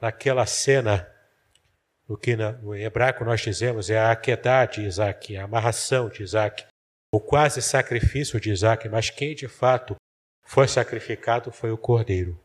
naquela 0.00 0.46
cena, 0.46 1.08
o 2.06 2.16
que 2.16 2.36
no 2.36 2.74
hebraico 2.74 3.24
nós 3.24 3.40
dizemos 3.40 3.90
é 3.90 3.98
a 3.98 4.12
aquedá 4.12 4.64
de 4.64 4.82
Isaac, 4.82 5.36
a 5.36 5.44
amarração 5.44 6.08
de 6.08 6.22
Isaac, 6.22 6.64
o 7.12 7.20
quase 7.20 7.60
sacrifício 7.62 8.40
de 8.40 8.50
Isaac, 8.50 8.88
mas 8.88 9.10
quem 9.10 9.34
de 9.34 9.48
fato 9.48 9.96
foi 10.42 10.68
sacrificado 10.68 11.50
foi 11.50 11.70
o 11.70 11.78
cordeiro. 11.78 12.38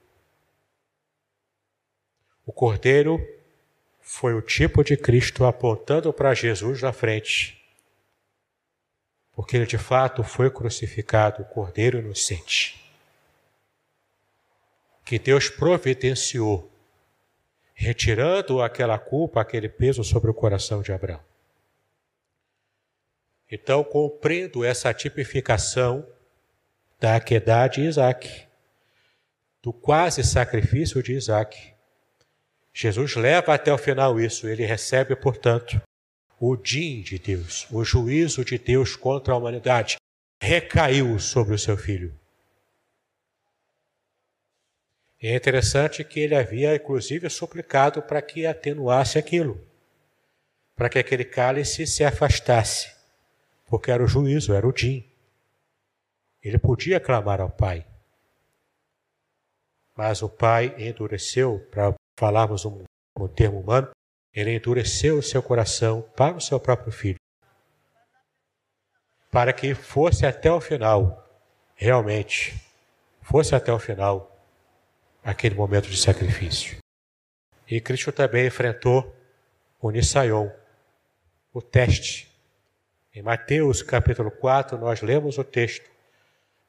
O 2.45 2.51
cordeiro 2.51 3.19
foi 4.01 4.33
o 4.33 4.41
tipo 4.41 4.83
de 4.83 4.97
Cristo 4.97 5.45
apontando 5.45 6.11
para 6.11 6.33
Jesus 6.33 6.81
na 6.81 6.91
frente 6.91 7.63
porque 9.33 9.57
ele 9.57 9.65
de 9.65 9.77
fato 9.77 10.23
foi 10.23 10.49
crucificado, 10.49 11.41
o 11.41 11.45
Cordeiro 11.45 11.97
inocente. 11.97 12.79
Que 15.03 15.19
Deus 15.19 15.49
providenciou, 15.49 16.71
retirando 17.73 18.61
aquela 18.61 18.97
culpa, 18.97 19.41
aquele 19.41 19.67
peso 19.67 20.03
sobre 20.03 20.29
o 20.29 20.33
coração 20.33 20.81
de 20.81 20.93
Abraão. 20.93 21.19
Então, 23.51 23.83
compreendo 23.83 24.63
essa 24.63 24.93
tipificação 24.93 26.07
da 26.99 27.15
aquedade 27.15 27.81
de 27.81 27.87
Isaac, 27.87 28.47
do 29.61 29.73
quase 29.73 30.23
sacrifício 30.23 31.01
de 31.03 31.13
Isaac. 31.13 31.72
Jesus 32.73 33.15
leva 33.15 33.53
até 33.53 33.71
o 33.71 33.77
final 33.77 34.19
isso, 34.19 34.47
ele 34.47 34.65
recebe, 34.65 35.15
portanto, 35.15 35.79
o 36.39 36.57
din 36.57 37.01
de 37.01 37.19
Deus, 37.19 37.67
o 37.71 37.83
juízo 37.85 38.43
de 38.43 38.57
Deus 38.57 38.95
contra 38.95 39.33
a 39.33 39.37
humanidade, 39.37 39.97
recaiu 40.41 41.19
sobre 41.19 41.53
o 41.53 41.59
seu 41.59 41.77
filho. 41.77 42.13
É 45.21 45.35
interessante 45.35 46.03
que 46.03 46.19
ele 46.19 46.35
havia, 46.35 46.75
inclusive, 46.75 47.29
suplicado 47.29 48.01
para 48.01 48.21
que 48.21 48.45
atenuasse 48.45 49.17
aquilo, 49.17 49.65
para 50.75 50.89
que 50.89 50.99
aquele 50.99 51.23
cálice 51.23 51.87
se 51.87 52.03
afastasse, 52.03 52.93
porque 53.67 53.89
era 53.89 54.03
o 54.03 54.07
juízo, 54.07 54.53
era 54.53 54.67
o 54.67 54.73
din. 54.73 55.09
Ele 56.41 56.57
podia 56.57 56.99
clamar 56.99 57.39
ao 57.39 57.49
Pai. 57.49 57.87
Mas 59.95 60.21
o 60.21 60.27
Pai 60.27 60.75
endureceu, 60.77 61.65
para 61.71 61.93
falarmos 62.17 62.65
um, 62.65 62.83
um 63.17 63.27
termo 63.27 63.59
humano, 63.59 63.89
ele 64.33 64.55
endureceu 64.55 65.17
o 65.17 65.23
seu 65.23 65.41
coração 65.43 66.01
para 66.15 66.35
o 66.35 66.41
seu 66.41 66.59
próprio 66.59 66.91
filho, 66.91 67.19
para 69.31 69.53
que 69.53 69.75
fosse 69.75 70.25
até 70.25 70.51
o 70.51 70.59
final, 70.59 71.27
realmente, 71.75 72.55
fosse 73.21 73.55
até 73.55 73.71
o 73.71 73.79
final 73.79 74.29
aquele 75.23 75.55
momento 75.55 75.89
de 75.89 75.97
sacrifício. 75.97 76.77
E 77.67 77.79
Cristo 77.79 78.11
também 78.11 78.47
enfrentou 78.47 79.15
o 79.79 79.89
Nisaion, 79.89 80.49
o 81.53 81.61
teste. 81.61 82.31
Em 83.13 83.21
Mateus 83.21 83.81
capítulo 83.81 84.31
4, 84.31 84.77
nós 84.77 85.01
lemos 85.01 85.37
o 85.37 85.43
texto 85.43 85.89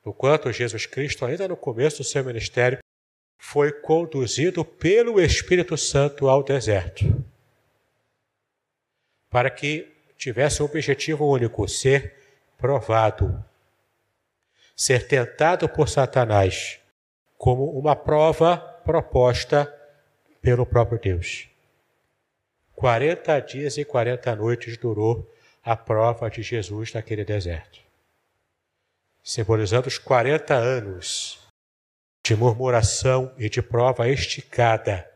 do 0.04 0.12
quanto 0.12 0.52
Jesus 0.52 0.84
Cristo, 0.84 1.24
ainda 1.24 1.48
no 1.48 1.56
começo 1.56 1.98
do 1.98 2.04
seu 2.04 2.22
ministério, 2.22 2.78
foi 3.46 3.70
conduzido 3.70 4.64
pelo 4.64 5.20
Espírito 5.20 5.76
Santo 5.76 6.28
ao 6.30 6.42
deserto 6.42 7.04
para 9.28 9.50
que 9.50 9.92
tivesse 10.16 10.62
um 10.62 10.66
objetivo 10.66 11.30
único: 11.30 11.68
ser 11.68 12.14
provado, 12.56 13.44
ser 14.74 15.06
tentado 15.06 15.68
por 15.68 15.90
Satanás, 15.90 16.80
como 17.36 17.70
uma 17.78 17.94
prova 17.94 18.56
proposta 18.56 19.72
pelo 20.40 20.64
próprio 20.64 20.98
Deus. 20.98 21.46
40 22.74 23.40
dias 23.40 23.76
e 23.76 23.84
40 23.84 24.34
noites 24.36 24.78
durou 24.78 25.30
a 25.62 25.76
prova 25.76 26.30
de 26.30 26.42
Jesus 26.42 26.94
naquele 26.94 27.26
deserto, 27.26 27.78
simbolizando 29.22 29.86
os 29.86 29.98
40 29.98 30.54
anos 30.54 31.43
de 32.24 32.34
murmuração 32.34 33.34
e 33.36 33.50
de 33.50 33.60
prova 33.60 34.08
esticada 34.08 35.06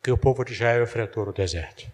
que 0.00 0.12
o 0.12 0.16
povo 0.16 0.44
de 0.44 0.52
Israel 0.52 0.84
enfrentou 0.84 1.26
no 1.26 1.32
deserto. 1.32 1.90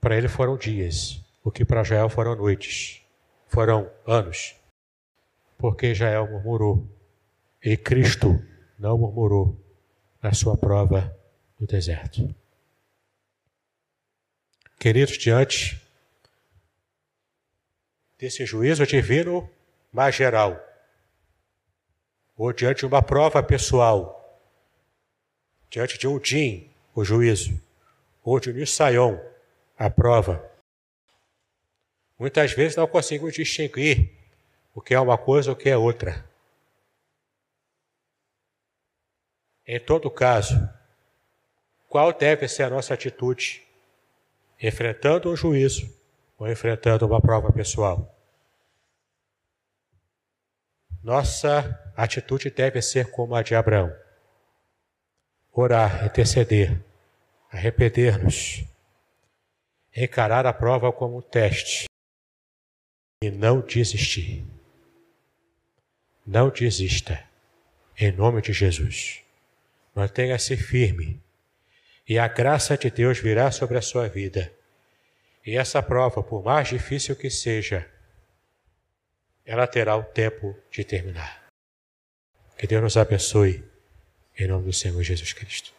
Para 0.00 0.16
ele 0.16 0.28
foram 0.28 0.56
dias, 0.56 1.20
o 1.42 1.50
que 1.50 1.64
para 1.64 1.82
Jael 1.82 2.08
foram 2.08 2.36
noites, 2.36 3.02
foram 3.48 3.90
anos. 4.06 4.54
Porque 5.58 5.92
Jael 5.92 6.30
murmurou 6.30 6.88
e 7.60 7.76
Cristo 7.76 8.40
não 8.78 8.96
murmurou 8.96 9.60
na 10.22 10.32
sua 10.32 10.56
prova 10.56 11.12
no 11.58 11.66
deserto. 11.66 12.32
Queridos, 14.78 15.18
diante 15.18 15.82
desse 18.16 18.46
juízo 18.46 18.86
divino 18.86 19.50
mais 19.96 20.14
geral, 20.14 20.62
ou 22.36 22.52
diante 22.52 22.80
de 22.80 22.86
uma 22.86 23.00
prova 23.00 23.42
pessoal, 23.42 24.38
diante 25.70 25.96
de 25.96 26.06
um 26.06 26.18
din, 26.18 26.70
o 26.94 27.02
juízo, 27.02 27.58
ou 28.22 28.38
de 28.38 28.50
um 28.50 28.52
Nissayon, 28.52 29.18
a 29.78 29.88
prova. 29.88 30.44
Muitas 32.18 32.52
vezes 32.52 32.76
não 32.76 32.86
conseguimos 32.86 33.32
distinguir 33.32 34.12
o 34.74 34.82
que 34.82 34.92
é 34.92 35.00
uma 35.00 35.16
coisa 35.16 35.48
e 35.48 35.52
o 35.54 35.56
que 35.56 35.70
é 35.70 35.78
outra. 35.78 36.28
Em 39.66 39.80
todo 39.80 40.10
caso, 40.10 40.68
qual 41.88 42.12
deve 42.12 42.46
ser 42.48 42.64
a 42.64 42.70
nossa 42.70 42.92
atitude? 42.92 43.66
Enfrentando 44.60 45.30
um 45.30 45.36
juízo 45.36 45.90
ou 46.38 46.46
enfrentando 46.46 47.06
uma 47.06 47.18
prova 47.18 47.50
pessoal? 47.50 48.15
Nossa 51.06 51.92
atitude 51.96 52.50
deve 52.50 52.82
ser 52.82 53.12
como 53.12 53.36
a 53.36 53.40
de 53.40 53.54
Abraão: 53.54 53.96
orar, 55.52 56.04
interceder, 56.04 56.76
arrepender-nos 57.48 58.64
encarar 59.94 60.46
a 60.46 60.52
prova 60.52 60.90
como 60.90 61.18
um 61.18 61.22
teste 61.22 61.84
e 63.22 63.30
não 63.30 63.60
desistir. 63.60 64.44
Não 66.26 66.50
desista, 66.50 67.22
em 67.96 68.10
nome 68.10 68.42
de 68.42 68.52
Jesus. 68.52 69.22
Mantenha-se 69.94 70.56
firme 70.56 71.22
e 72.08 72.18
a 72.18 72.26
graça 72.26 72.76
de 72.76 72.90
Deus 72.90 73.20
virá 73.20 73.52
sobre 73.52 73.78
a 73.78 73.80
sua 73.80 74.08
vida. 74.08 74.52
E 75.46 75.56
essa 75.56 75.80
prova, 75.80 76.20
por 76.20 76.42
mais 76.42 76.66
difícil 76.66 77.14
que 77.14 77.30
seja, 77.30 77.88
ela 79.46 79.66
terá 79.66 79.96
o 79.96 80.02
tempo 80.02 80.54
de 80.70 80.84
terminar. 80.84 81.46
Que 82.58 82.66
Deus 82.66 82.82
nos 82.82 82.96
abençoe, 82.96 83.64
em 84.36 84.48
nome 84.48 84.64
do 84.66 84.72
Senhor 84.72 85.00
Jesus 85.02 85.32
Cristo. 85.32 85.75